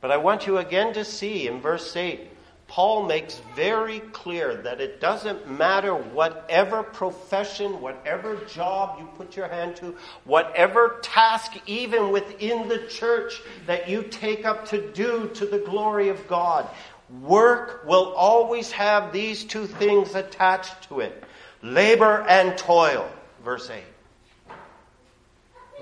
But 0.00 0.10
I 0.10 0.16
want 0.16 0.46
you 0.46 0.58
again 0.58 0.94
to 0.94 1.04
see 1.04 1.48
in 1.48 1.60
verse 1.60 1.96
8, 1.96 2.20
Paul 2.68 3.06
makes 3.06 3.40
very 3.56 4.00
clear 4.00 4.54
that 4.56 4.80
it 4.80 5.00
doesn't 5.00 5.50
matter 5.50 5.94
whatever 5.94 6.82
profession, 6.82 7.80
whatever 7.80 8.36
job 8.44 8.98
you 9.00 9.08
put 9.16 9.36
your 9.36 9.48
hand 9.48 9.76
to, 9.76 9.96
whatever 10.24 10.98
task, 11.02 11.52
even 11.66 12.12
within 12.12 12.68
the 12.68 12.86
church, 12.86 13.40
that 13.66 13.88
you 13.88 14.02
take 14.02 14.44
up 14.44 14.66
to 14.68 14.92
do 14.92 15.30
to 15.34 15.46
the 15.46 15.58
glory 15.58 16.10
of 16.10 16.28
God. 16.28 16.68
Work 17.10 17.86
will 17.86 18.12
always 18.14 18.70
have 18.72 19.12
these 19.12 19.44
two 19.44 19.66
things 19.66 20.14
attached 20.14 20.88
to 20.88 21.00
it 21.00 21.24
labor 21.62 22.24
and 22.28 22.56
toil. 22.56 23.08
Verse 23.44 23.70
8. 23.70 23.82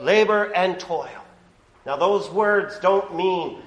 Labor 0.00 0.52
and 0.54 0.78
toil. 0.78 1.08
Now, 1.84 1.96
those 1.96 2.30
words 2.30 2.78
don't 2.80 3.16
mean 3.16 3.58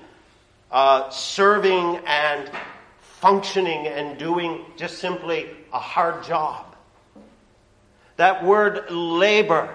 uh, 0.72 1.10
serving 1.10 2.02
and 2.06 2.50
functioning 3.02 3.88
and 3.88 4.18
doing 4.18 4.66
just 4.78 5.00
simply 5.00 5.50
a 5.74 5.80
hard 5.80 6.24
job. 6.24 6.66
That 8.18 8.44
word 8.44 8.92
labor 8.92 9.74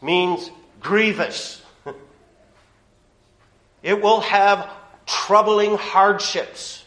means 0.00 0.50
grievous. 0.80 1.62
it 3.82 4.02
will 4.02 4.20
have 4.20 4.68
troubling 5.06 5.76
hardships. 5.76 6.84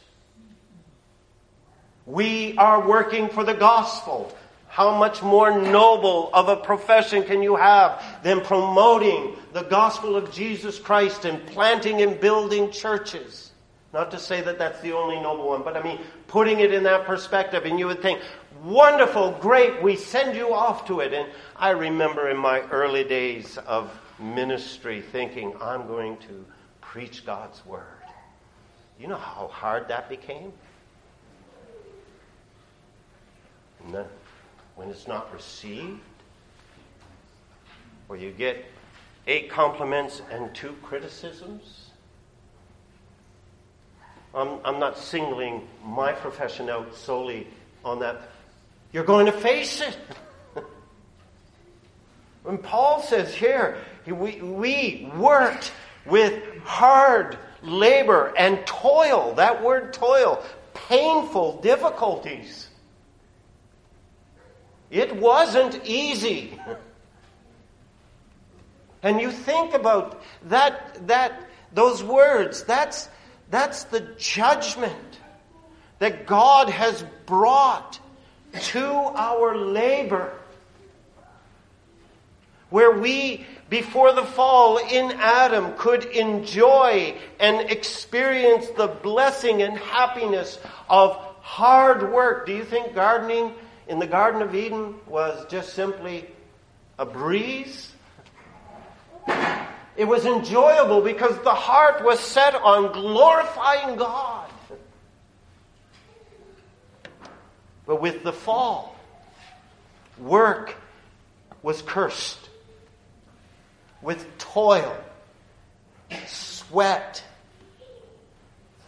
We 2.06 2.58
are 2.58 2.88
working 2.88 3.30
for 3.30 3.44
the 3.44 3.54
gospel. 3.54 4.36
How 4.68 4.98
much 4.98 5.24
more 5.24 5.58
noble 5.60 6.30
of 6.34 6.50
a 6.50 6.58
profession 6.58 7.24
can 7.24 7.42
you 7.42 7.56
have 7.56 8.04
than 8.24 8.42
promoting 8.42 9.36
the 9.54 9.64
gospel 9.64 10.16
of 10.16 10.32
Jesus 10.32 10.78
Christ 10.80 11.26
and 11.26 11.46
planting 11.48 12.02
and 12.02 12.20
building 12.20 12.72
churches? 12.72 13.52
Not 13.94 14.12
to 14.12 14.20
say 14.20 14.42
that 14.42 14.60
that's 14.60 14.82
the 14.82 14.92
only 14.92 15.20
noble 15.20 15.48
one, 15.48 15.64
but 15.64 15.78
I 15.78 15.82
mean, 15.82 16.00
putting 16.28 16.60
it 16.60 16.74
in 16.74 16.84
that 16.84 17.06
perspective, 17.06 17.64
and 17.66 17.80
you 17.80 17.88
would 17.88 18.02
think, 18.02 18.20
wonderful, 18.62 19.32
great, 19.40 19.82
we 19.82 19.96
send 19.96 20.36
you 20.36 20.54
off 20.54 20.86
to 20.88 21.00
it. 21.00 21.14
And 21.14 21.30
I 21.56 21.70
remember 21.70 22.30
in 22.30 22.36
my 22.38 22.60
early 22.64 23.06
days 23.06 23.58
of 23.60 23.90
ministry 24.20 25.02
thinking, 25.02 25.54
I'm 25.62 25.88
going 25.88 26.18
to 26.18 26.46
preach 26.82 27.26
God's 27.26 27.66
word. 27.66 27.84
You 29.00 29.08
know 29.08 29.18
how 29.18 29.48
hard 29.48 29.88
that 29.90 30.10
became? 30.10 30.54
No 33.92 34.06
when 34.76 34.90
it's 34.90 35.08
not 35.08 35.34
received, 35.34 36.00
or 38.10 38.18
you 38.18 38.32
get 38.32 38.66
eight 39.28 39.50
compliments 39.50 40.22
and 40.32 40.54
two 40.54 40.76
criticisms. 40.84 41.90
I'm, 44.34 44.60
I'm 44.66 44.80
not 44.80 44.98
singling 44.98 45.68
my 45.84 46.12
profession 46.12 46.70
out 46.70 46.94
solely 46.94 47.48
on 47.86 48.00
that. 48.00 48.30
You're 48.92 49.06
going 49.06 49.26
to 49.28 49.32
face 49.32 49.82
it. 49.82 49.98
when 52.44 52.58
Paul 52.58 53.02
says 53.02 53.34
here, 53.34 53.78
we, 54.06 54.42
we 54.42 55.10
worked 55.18 55.72
with 56.06 56.44
hard 56.64 57.38
labor 57.66 58.34
and 58.38 58.66
toil, 58.66 59.34
that 59.36 59.64
word 59.64 59.94
toil, 59.94 60.44
painful 60.74 61.62
difficulties. 61.62 62.70
It 64.90 65.16
wasn't 65.16 65.84
easy. 65.86 66.60
And 69.06 69.22
you 69.22 69.30
think 69.30 69.76
about 69.76 70.24
that, 70.46 71.08
that, 71.08 71.48
those 71.72 72.04
words, 72.04 72.64
that's, 72.64 73.08
that's 73.52 73.84
the 73.84 74.00
judgment 74.18 75.20
that 76.00 76.26
God 76.26 76.72
has 76.72 77.06
brought 77.28 78.00
to 78.52 78.84
our 78.84 79.56
labor. 79.56 80.34
Where 82.72 82.98
we, 82.98 83.46
before 83.70 84.14
the 84.14 84.24
fall 84.24 84.78
in 84.78 85.12
Adam, 85.14 85.74
could 85.78 86.06
enjoy 86.06 87.16
and 87.40 87.70
experience 87.72 88.68
the 88.78 88.88
blessing 88.88 89.64
and 89.64 89.78
happiness 89.78 90.60
of 90.88 91.16
hard 91.42 92.12
work. 92.12 92.46
Do 92.46 92.54
you 92.54 92.64
think 92.64 92.94
gardening 92.94 93.54
in 93.88 93.98
the 93.98 94.06
Garden 94.08 94.42
of 94.42 94.54
Eden 94.54 94.96
was 95.08 95.48
just 95.50 95.74
simply 95.74 96.30
a 97.00 97.06
breeze? 97.06 97.92
It 99.98 100.06
was 100.06 100.26
enjoyable 100.26 101.02
because 101.02 101.38
the 101.40 101.54
heart 101.54 102.04
was 102.04 102.20
set 102.20 102.54
on 102.54 102.92
glorifying 102.92 103.96
God. 103.96 104.52
But 107.88 108.02
with 108.02 108.24
the 108.24 108.34
fall, 108.34 108.96
work 110.20 110.76
was 111.64 111.82
cursed 111.82 112.50
with 114.06 114.38
toil, 114.38 114.96
sweat, 116.28 117.24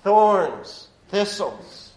thorns, 0.03 0.88
thistles. 1.10 1.91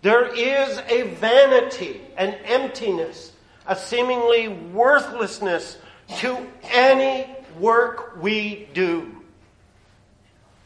There 0.00 0.34
is 0.34 0.78
a 0.88 1.02
vanity, 1.14 2.00
an 2.16 2.34
emptiness, 2.44 3.32
a 3.66 3.76
seemingly 3.76 4.48
worthlessness 4.48 5.76
to 6.16 6.46
any 6.72 7.28
work 7.58 8.16
we 8.20 8.66
do 8.72 9.22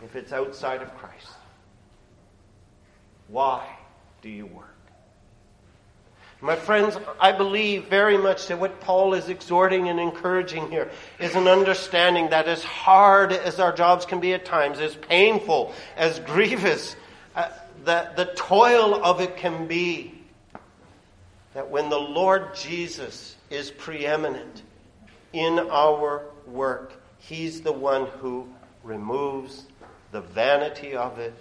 if 0.04 0.14
it's 0.14 0.32
outside 0.32 0.80
of 0.80 0.96
Christ. 0.96 1.26
Why 3.26 3.68
do 4.22 4.28
you 4.28 4.46
work? 4.46 4.67
My 6.40 6.54
friends, 6.54 6.96
I 7.20 7.32
believe 7.32 7.86
very 7.86 8.16
much 8.16 8.46
that 8.46 8.60
what 8.60 8.80
Paul 8.80 9.14
is 9.14 9.28
exhorting 9.28 9.88
and 9.88 9.98
encouraging 9.98 10.70
here 10.70 10.88
is 11.18 11.34
an 11.34 11.48
understanding 11.48 12.30
that 12.30 12.46
as 12.46 12.62
hard 12.62 13.32
as 13.32 13.58
our 13.58 13.72
jobs 13.72 14.06
can 14.06 14.20
be 14.20 14.34
at 14.34 14.44
times, 14.44 14.78
as 14.78 14.94
painful, 14.94 15.72
as 15.96 16.20
grievous, 16.20 16.94
uh, 17.34 17.48
that 17.84 18.14
the 18.14 18.26
toil 18.36 19.04
of 19.04 19.20
it 19.20 19.36
can 19.36 19.66
be, 19.66 20.14
that 21.54 21.70
when 21.70 21.88
the 21.88 21.98
Lord 21.98 22.54
Jesus 22.54 23.34
is 23.50 23.72
preeminent 23.72 24.62
in 25.32 25.58
our 25.58 26.22
work, 26.46 26.92
He's 27.18 27.62
the 27.62 27.72
one 27.72 28.06
who 28.06 28.48
removes 28.84 29.64
the 30.12 30.20
vanity 30.20 30.94
of 30.94 31.18
it 31.18 31.34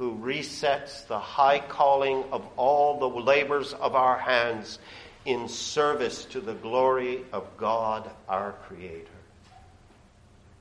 who 0.00 0.16
resets 0.16 1.06
the 1.08 1.18
high 1.18 1.58
calling 1.58 2.24
of 2.32 2.42
all 2.56 2.98
the 2.98 3.20
labors 3.20 3.74
of 3.74 3.94
our 3.94 4.16
hands 4.16 4.78
in 5.26 5.46
service 5.46 6.24
to 6.24 6.40
the 6.40 6.54
glory 6.54 7.22
of 7.34 7.46
God 7.58 8.08
our 8.26 8.52
Creator. 8.66 9.10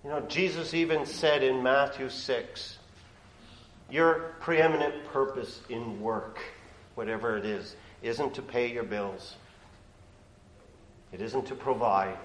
You 0.04 0.10
know, 0.10 0.19
Jesus 0.28 0.73
even 0.73 1.06
said 1.06 1.41
in 1.41 1.63
Matthew 1.63 2.10
6 2.10 2.80
your 3.89 4.36
preeminent 4.41 5.06
purpose 5.06 5.62
in 5.69 6.02
work, 6.02 6.39
whatever 6.95 7.38
it 7.38 7.45
is, 7.45 7.78
isn't 8.04 8.34
to 8.34 8.41
pay 8.41 8.69
your 8.69 8.84
bills, 8.84 9.38
it 11.13 11.21
isn't 11.21 11.45
to 11.45 11.56
provide. 11.56 12.17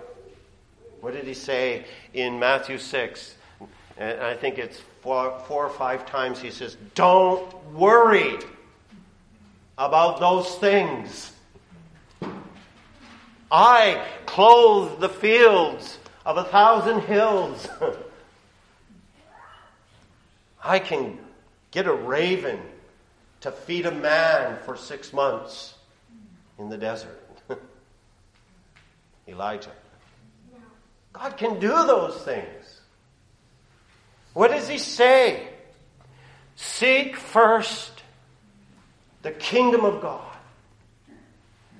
What 1.01 1.13
did 1.13 1.29
he 1.29 1.35
say 1.35 1.85
in 2.13 2.41
Matthew 2.41 2.77
6? 2.77 3.37
And 3.97 4.21
I 4.21 4.35
think 4.35 4.59
it's 4.59 4.81
four, 5.01 5.39
four 5.47 5.67
or 5.67 5.71
five 5.71 6.07
times 6.07 6.41
he 6.41 6.51
says, 6.51 6.77
Don't 6.95 7.73
worry 7.73 8.39
about 9.79 10.21
those 10.21 10.55
things. 10.57 11.33
I 13.51 14.05
clothe 14.27 15.01
the 15.01 15.09
fields 15.09 15.99
of 16.27 16.37
a 16.37 16.45
thousand 16.45 17.03
hills. 17.03 17.69
I 20.65 20.79
can 20.79 21.19
get 21.71 21.87
a 21.87 21.95
raven 21.95 22.59
to 23.43 23.53
feed 23.53 23.85
a 23.85 23.91
man 23.91 24.57
for 24.65 24.77
six 24.77 25.13
months 25.13 25.75
in 26.59 26.71
the 26.71 26.79
desert. 26.79 27.21
Elijah. 29.29 29.73
God 31.13 31.37
can 31.37 31.61
do 31.61 31.69
those 31.69 32.17
things. 32.23 32.64
What 34.35 34.51
does 34.51 34.69
he 34.69 34.79
say? 34.79 35.49
Seek 36.57 37.17
first 37.17 38.03
the 39.23 39.31
kingdom 39.31 39.85
of 39.85 40.03
God 40.03 40.21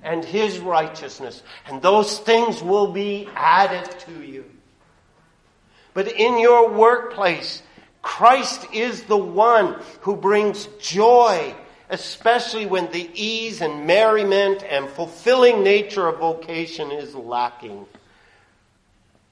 and 0.01 0.23
his 0.23 0.59
righteousness, 0.59 1.43
and 1.67 1.81
those 1.81 2.19
things 2.19 2.63
will 2.63 2.91
be 2.91 3.29
added 3.35 3.89
to 4.01 4.23
you. 4.23 4.45
But 5.93 6.11
in 6.11 6.39
your 6.39 6.69
workplace, 6.69 7.61
Christ 8.01 8.67
is 8.73 9.03
the 9.03 9.17
one 9.17 9.79
who 10.01 10.15
brings 10.15 10.67
joy, 10.79 11.55
especially 11.89 12.65
when 12.65 12.91
the 12.91 13.09
ease 13.13 13.61
and 13.61 13.87
merriment 13.87 14.63
and 14.63 14.87
fulfilling 14.89 15.63
nature 15.63 16.07
of 16.07 16.19
vocation 16.19 16.91
is 16.91 17.15
lacking. 17.15 17.85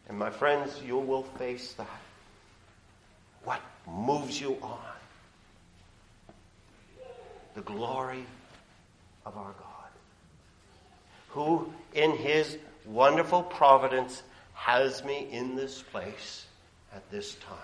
And 0.10 0.18
my 0.18 0.32
friends, 0.32 0.82
you 0.86 0.98
will 0.98 1.24
face 1.24 1.74
that 1.74 2.03
moves 3.88 4.40
you 4.40 4.58
on. 4.62 4.80
The 7.56 7.62
glory 7.62 8.26
of 9.26 9.38
our 9.38 9.54
God, 9.54 9.92
who 11.30 11.72
in 11.94 12.12
his 12.12 12.58
wonderful 12.86 13.44
providence 13.44 14.24
has 14.54 15.04
me 15.04 15.28
in 15.32 15.56
this 15.56 15.82
place 15.82 16.46
at 16.96 17.10
this 17.12 17.36
time 17.36 17.58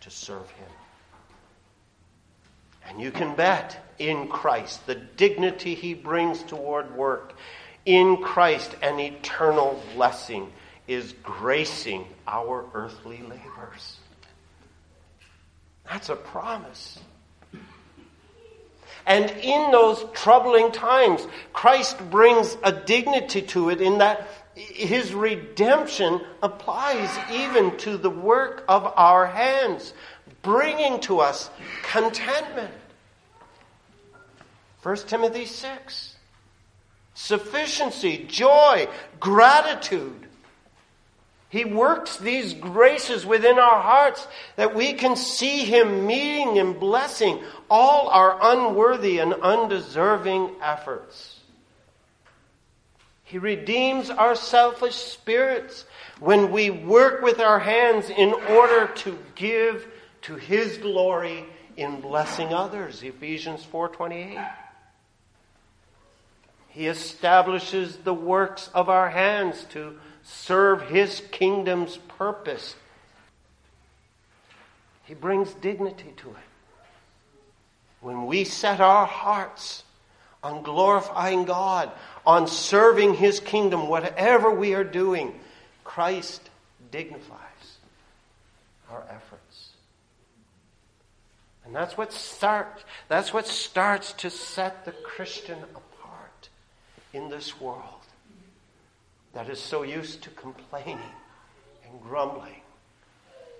to 0.00 0.10
serve 0.10 0.50
him. 0.50 0.68
And 2.86 3.00
you 3.00 3.10
can 3.10 3.34
bet 3.34 3.94
in 3.98 4.28
Christ 4.28 4.86
the 4.86 4.94
dignity 4.94 5.74
he 5.74 5.94
brings 5.94 6.42
toward 6.42 6.94
work. 6.94 7.34
In 7.86 8.18
Christ, 8.18 8.74
an 8.82 8.98
eternal 9.00 9.82
blessing 9.94 10.52
is 10.86 11.14
gracing 11.22 12.04
our 12.26 12.64
earthly 12.74 13.22
labors. 13.22 13.98
That's 15.88 16.08
a 16.08 16.16
promise. 16.16 16.98
And 19.06 19.30
in 19.30 19.70
those 19.70 20.04
troubling 20.12 20.72
times, 20.72 21.26
Christ 21.52 21.98
brings 22.10 22.56
a 22.62 22.72
dignity 22.72 23.42
to 23.42 23.70
it 23.70 23.80
in 23.80 23.98
that 23.98 24.28
his 24.54 25.14
redemption 25.14 26.20
applies 26.42 27.10
even 27.32 27.76
to 27.78 27.96
the 27.96 28.10
work 28.10 28.64
of 28.68 28.92
our 28.96 29.26
hands, 29.26 29.94
bringing 30.42 31.00
to 31.00 31.20
us 31.20 31.50
contentment. 31.82 32.72
1 34.82 34.96
Timothy 35.06 35.46
6. 35.46 36.16
Sufficiency, 37.14 38.24
joy, 38.28 38.88
gratitude. 39.18 40.26
He 41.50 41.64
works 41.64 42.16
these 42.16 42.54
graces 42.54 43.26
within 43.26 43.58
our 43.58 43.82
hearts 43.82 44.26
that 44.54 44.74
we 44.74 44.92
can 44.92 45.16
see 45.16 45.64
Him 45.64 46.06
meeting 46.06 46.58
and 46.60 46.78
blessing 46.78 47.42
all 47.68 48.08
our 48.08 48.38
unworthy 48.40 49.18
and 49.18 49.34
undeserving 49.34 50.52
efforts. 50.62 51.40
He 53.24 53.38
redeems 53.38 54.10
our 54.10 54.36
selfish 54.36 54.94
spirits 54.94 55.86
when 56.20 56.52
we 56.52 56.70
work 56.70 57.20
with 57.20 57.40
our 57.40 57.58
hands 57.58 58.10
in 58.10 58.32
order 58.32 58.86
to 58.86 59.18
give 59.34 59.88
to 60.22 60.36
His 60.36 60.78
glory 60.78 61.46
in 61.76 62.00
blessing 62.00 62.54
others. 62.54 63.02
Ephesians 63.02 63.64
4:28. 63.64 64.40
He 66.68 66.86
establishes 66.86 67.96
the 67.96 68.14
works 68.14 68.70
of 68.72 68.88
our 68.88 69.10
hands 69.10 69.64
to 69.70 69.98
serve 70.22 70.82
his 70.82 71.22
kingdom's 71.30 71.96
purpose. 71.96 72.74
He 75.04 75.14
brings 75.14 75.52
dignity 75.54 76.12
to 76.18 76.30
it. 76.30 76.36
When 78.00 78.26
we 78.26 78.44
set 78.44 78.80
our 78.80 79.06
hearts 79.06 79.84
on 80.42 80.62
glorifying 80.62 81.44
God, 81.44 81.90
on 82.26 82.46
serving 82.46 83.14
his 83.14 83.40
kingdom, 83.40 83.88
whatever 83.88 84.50
we 84.50 84.74
are 84.74 84.84
doing, 84.84 85.38
Christ 85.84 86.48
dignifies 86.90 87.38
our 88.90 89.02
efforts. 89.10 89.68
And 91.64 91.74
that's 91.74 91.96
what 91.96 92.12
starts 92.12 92.82
that's 93.08 93.32
what 93.32 93.46
starts 93.46 94.12
to 94.14 94.30
set 94.30 94.84
the 94.84 94.92
Christian 94.92 95.58
apart 95.58 96.48
in 97.12 97.28
this 97.28 97.60
world 97.60 97.99
that 99.32 99.48
is 99.48 99.60
so 99.60 99.82
used 99.82 100.22
to 100.22 100.30
complaining 100.30 100.98
and 101.84 102.00
grumbling 102.00 102.62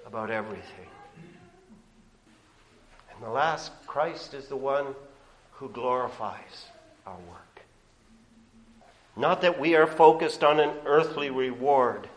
about 0.06 0.30
everything. 0.30 0.86
And 3.14 3.22
the 3.22 3.30
last, 3.30 3.72
Christ 3.86 4.34
is 4.34 4.48
the 4.48 4.56
one 4.56 4.86
who 5.52 5.68
glorifies 5.68 6.66
our 7.06 7.18
work. 7.28 7.62
Not 9.16 9.42
that 9.42 9.60
we 9.60 9.74
are 9.76 9.86
focused 9.86 10.42
on 10.42 10.58
an 10.58 10.70
earthly 10.86 11.30
reward. 11.30 12.08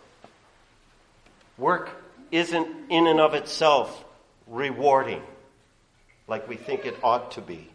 Work 1.57 1.89
isn't 2.31 2.67
in 2.89 3.07
and 3.07 3.19
of 3.19 3.33
itself 3.33 4.03
rewarding 4.47 5.21
like 6.27 6.47
we 6.47 6.55
think 6.55 6.85
it 6.85 6.95
ought 7.03 7.31
to 7.31 7.41
be. 7.41 7.69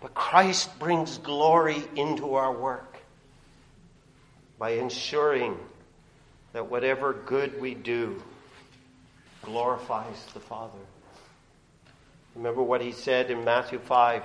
But 0.00 0.14
Christ 0.14 0.78
brings 0.78 1.16
glory 1.18 1.82
into 1.96 2.34
our 2.34 2.52
work 2.52 2.93
by 4.64 4.70
ensuring 4.70 5.58
that 6.54 6.70
whatever 6.70 7.12
good 7.12 7.60
we 7.60 7.74
do 7.74 8.22
glorifies 9.42 10.24
the 10.32 10.40
Father. 10.40 10.78
Remember 12.34 12.62
what 12.62 12.80
he 12.80 12.90
said 12.90 13.30
in 13.30 13.44
Matthew 13.44 13.78
5, 13.78 14.22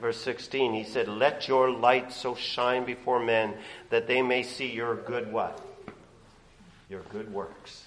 verse 0.00 0.18
16. 0.18 0.74
He 0.74 0.84
said, 0.84 1.08
Let 1.08 1.48
your 1.48 1.72
light 1.72 2.12
so 2.12 2.36
shine 2.36 2.84
before 2.84 3.18
men 3.18 3.54
that 3.90 4.06
they 4.06 4.22
may 4.22 4.44
see 4.44 4.70
your 4.70 4.94
good 4.94 5.32
what? 5.32 5.60
Your 6.88 7.02
good 7.10 7.34
works. 7.34 7.86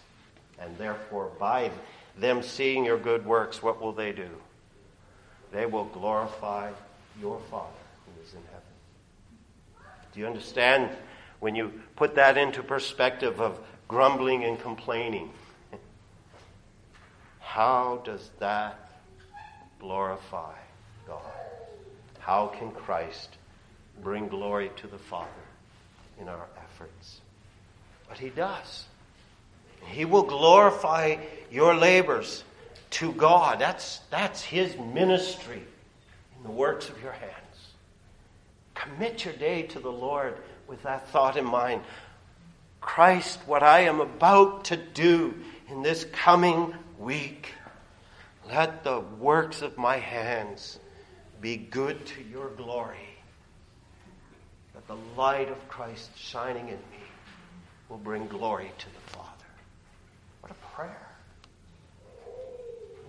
And 0.60 0.78
therefore, 0.78 1.32
by 1.40 1.72
them 2.18 2.44
seeing 2.44 2.84
your 2.84 3.00
good 3.00 3.26
works, 3.26 3.64
what 3.64 3.82
will 3.82 3.94
they 3.94 4.12
do? 4.12 4.28
They 5.54 5.66
will 5.66 5.86
glorify 5.86 6.72
your 7.22 7.40
Father 7.50 7.72
who 8.08 8.22
is 8.26 8.34
in 8.34 8.42
heaven. 8.52 8.66
Do 10.14 10.20
you 10.20 10.28
understand 10.28 10.90
when 11.40 11.56
you 11.56 11.72
put 11.96 12.16
that 12.16 12.38
into 12.38 12.64
perspective 12.64 13.42
of 13.42 13.60
grumbling 13.88 14.44
and 14.44 14.60
complaining? 14.60 15.30
How 17.40 18.02
does 18.04 18.32
that 18.40 18.92
glorify 19.80 20.56
God? 21.08 21.22
How 22.20 22.48
can 22.48 22.72
Christ 22.72 23.30
bring 24.04 24.28
glory 24.28 24.72
to 24.78 24.88
the 24.88 24.98
Father 24.98 25.30
in 26.20 26.28
our 26.28 26.48
efforts? 26.58 27.22
But 28.10 28.18
He 28.18 28.30
does. 28.30 28.86
He 29.88 30.06
will 30.06 30.24
glorify 30.24 31.18
your 31.52 31.76
labors 31.76 32.44
to 32.92 33.12
God. 33.14 33.60
That's, 33.60 34.00
that's 34.10 34.42
His 34.42 34.76
ministry 34.78 35.64
in 36.38 36.44
the 36.44 36.52
works 36.52 36.90
of 36.90 37.02
your 37.02 37.12
hands. 37.12 37.32
Commit 38.74 39.24
your 39.26 39.34
day 39.36 39.64
to 39.64 39.80
the 39.80 39.92
Lord 39.92 40.36
with 40.68 40.84
that 40.84 41.08
thought 41.10 41.38
in 41.38 41.46
mind. 41.46 41.82
Christ, 42.82 43.40
what 43.46 43.64
I 43.64 43.82
am 43.82 44.00
about 44.00 44.66
to 44.66 44.78
do 44.78 45.34
in 45.70 45.82
this 45.82 46.06
coming 46.12 46.74
week, 47.00 47.52
let 48.48 48.84
the 48.84 49.00
works 49.00 49.62
of 49.62 49.78
my 49.78 49.98
hands 49.98 50.80
be 51.42 51.58
good 51.58 52.06
to 52.06 52.24
your 52.24 52.50
glory. 52.50 53.10
That 54.74 54.88
the 54.88 54.98
light 55.18 55.50
of 55.50 55.68
Christ 55.68 56.12
shining 56.16 56.68
in 56.68 56.76
me 56.76 57.04
will 57.90 57.98
bring 57.98 58.28
glory 58.28 58.72
to 58.78 58.86
the 58.86 59.16
Father. 59.16 59.30
What 60.42 60.52
a 60.52 60.76
prayer. 60.76 61.08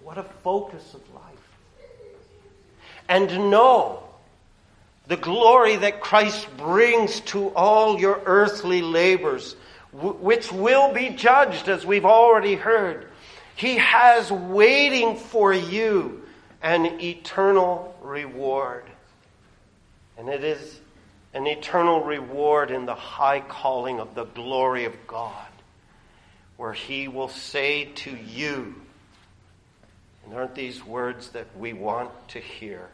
What 0.03 0.19
a 0.19 0.25
focus 0.43 0.95
of 0.95 1.03
life. 1.15 1.23
And 3.09 3.29
to 3.29 3.39
know 3.39 4.06
the 5.09 5.17
glory 5.17 5.77
that 5.77 6.01
Christ 6.01 6.49
brings 6.57 7.21
to 7.21 7.49
all 7.51 8.01
your 8.01 8.21
earthly 8.27 8.83
labors, 8.83 9.55
which 9.93 10.51
will 10.53 10.93
be 10.93 11.11
judged, 11.11 11.69
as 11.69 11.87
we've 11.87 12.05
already 12.05 12.55
heard. 12.55 13.09
He 13.55 13.77
has 13.77 14.31
waiting 14.31 15.17
for 15.17 15.53
you 15.53 16.23
an 16.63 17.01
eternal 17.01 17.97
reward. 18.03 18.85
And 20.19 20.29
it 20.29 20.45
is 20.45 20.81
an 21.35 21.47
eternal 21.47 22.03
reward 22.03 22.71
in 22.71 22.87
the 22.87 22.95
high 22.95 23.41
calling 23.41 24.01
of 24.01 24.15
the 24.15 24.25
glory 24.25 24.85
of 24.85 24.95
God 25.07 25.47
where 26.57 26.73
he 26.73 27.09
will 27.09 27.29
say 27.29 27.85
to 27.85 28.11
you, 28.11 28.75
and 30.25 30.35
aren't 30.35 30.55
these 30.55 30.85
words 30.85 31.31
that 31.31 31.47
we 31.57 31.73
want 31.73 32.11
to 32.29 32.41
hear? 32.41 32.89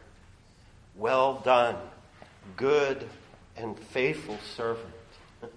Well 0.95 1.41
done, 1.45 1.77
good 2.55 3.07
and 3.57 3.77
faithful 3.77 4.37
servant. 4.55 4.93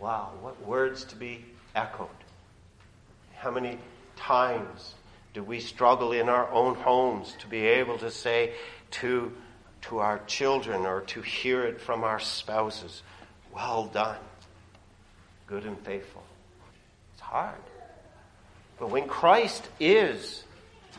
wow, 0.00 0.32
what 0.40 0.64
words 0.66 1.04
to 1.04 1.16
be 1.16 1.44
echoed. 1.74 2.08
How 3.34 3.50
many 3.50 3.78
times 4.16 4.94
do 5.34 5.42
we 5.42 5.60
struggle 5.60 6.12
in 6.12 6.28
our 6.28 6.50
own 6.50 6.74
homes 6.74 7.34
to 7.40 7.46
be 7.46 7.60
able 7.66 7.98
to 7.98 8.10
say 8.10 8.52
to, 8.90 9.32
to 9.82 9.98
our 9.98 10.18
children 10.26 10.86
or 10.86 11.02
to 11.02 11.22
hear 11.22 11.62
it 11.64 11.80
from 11.80 12.02
our 12.02 12.18
spouses, 12.18 13.02
well 13.54 13.86
done, 13.86 14.18
good 15.46 15.64
and 15.64 15.78
faithful? 15.84 16.24
It's 17.14 17.22
hard. 17.22 17.54
But 18.78 18.90
when 18.90 19.06
Christ 19.08 19.68
is, 19.78 20.44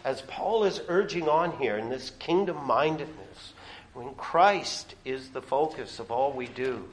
as 0.03 0.21
Paul 0.21 0.63
is 0.65 0.81
urging 0.87 1.27
on 1.27 1.57
here 1.57 1.77
in 1.77 1.89
this 1.89 2.11
kingdom 2.19 2.65
mindedness, 2.65 3.28
when 3.93 4.13
Christ 4.15 4.95
is 5.05 5.29
the 5.29 5.41
focus 5.41 5.99
of 5.99 6.11
all 6.11 6.31
we 6.31 6.47
do, 6.47 6.87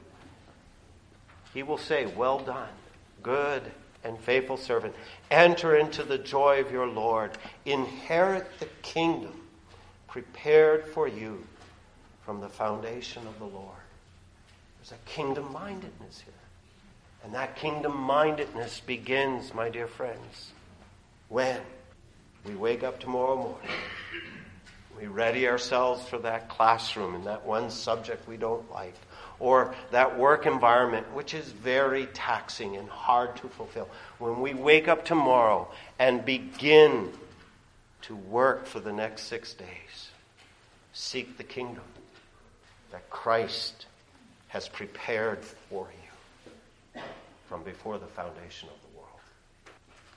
he 1.53 1.63
will 1.63 1.77
say, 1.77 2.05
Well 2.05 2.39
done, 2.39 2.69
good 3.23 3.63
and 4.03 4.19
faithful 4.19 4.57
servant. 4.57 4.95
Enter 5.29 5.75
into 5.75 6.03
the 6.03 6.17
joy 6.17 6.59
of 6.61 6.71
your 6.71 6.87
Lord. 6.87 7.31
Inherit 7.65 8.47
the 8.59 8.67
kingdom 8.81 9.33
prepared 10.07 10.87
for 10.87 11.07
you 11.07 11.45
from 12.23 12.41
the 12.41 12.49
foundation 12.49 13.25
of 13.27 13.37
the 13.39 13.45
Lord. 13.45 13.75
There's 14.79 14.91
a 14.91 15.09
kingdom 15.09 15.51
mindedness 15.51 16.21
here. 16.21 16.33
And 17.23 17.33
that 17.33 17.55
kingdom 17.55 17.95
mindedness 17.97 18.79
begins, 18.79 19.53
my 19.53 19.69
dear 19.69 19.87
friends, 19.87 20.51
when 21.29 21.59
we 22.45 22.55
wake 22.55 22.83
up 22.83 22.99
tomorrow 22.99 23.35
morning. 23.35 23.69
We 24.99 25.05
ready 25.07 25.47
ourselves 25.47 26.07
for 26.07 26.17
that 26.19 26.49
classroom 26.49 27.13
and 27.13 27.25
that 27.25 27.45
one 27.45 27.69
subject 27.69 28.27
we 28.27 28.37
don't 28.37 28.69
like, 28.71 28.95
or 29.39 29.75
that 29.91 30.17
work 30.17 30.47
environment 30.47 31.13
which 31.13 31.35
is 31.35 31.45
very 31.51 32.07
taxing 32.07 32.77
and 32.77 32.89
hard 32.89 33.35
to 33.37 33.47
fulfill. 33.47 33.87
When 34.17 34.41
we 34.41 34.55
wake 34.55 34.87
up 34.87 35.05
tomorrow 35.05 35.69
and 35.99 36.25
begin 36.25 37.11
to 38.03 38.15
work 38.15 38.65
for 38.65 38.79
the 38.79 38.91
next 38.91 39.23
six 39.23 39.53
days, 39.53 40.09
seek 40.93 41.37
the 41.37 41.43
kingdom 41.43 41.83
that 42.91 43.07
Christ 43.11 43.85
has 44.47 44.67
prepared 44.67 45.43
for 45.43 45.87
you 46.95 47.01
from 47.47 47.61
before 47.63 47.99
the 47.99 48.07
foundation 48.07 48.69
of 48.69 48.75
the 48.81 48.97
world. 48.97 49.19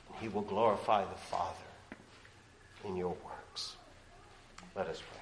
And 0.09 0.19
he 0.21 0.29
will 0.29 0.43
glorify 0.43 1.05
the 1.05 1.19
Father 1.19 1.57
in 2.87 2.97
your 2.97 3.11
works. 3.11 3.30
Let 4.81 4.89
us 4.89 5.03
pray. 5.03 5.20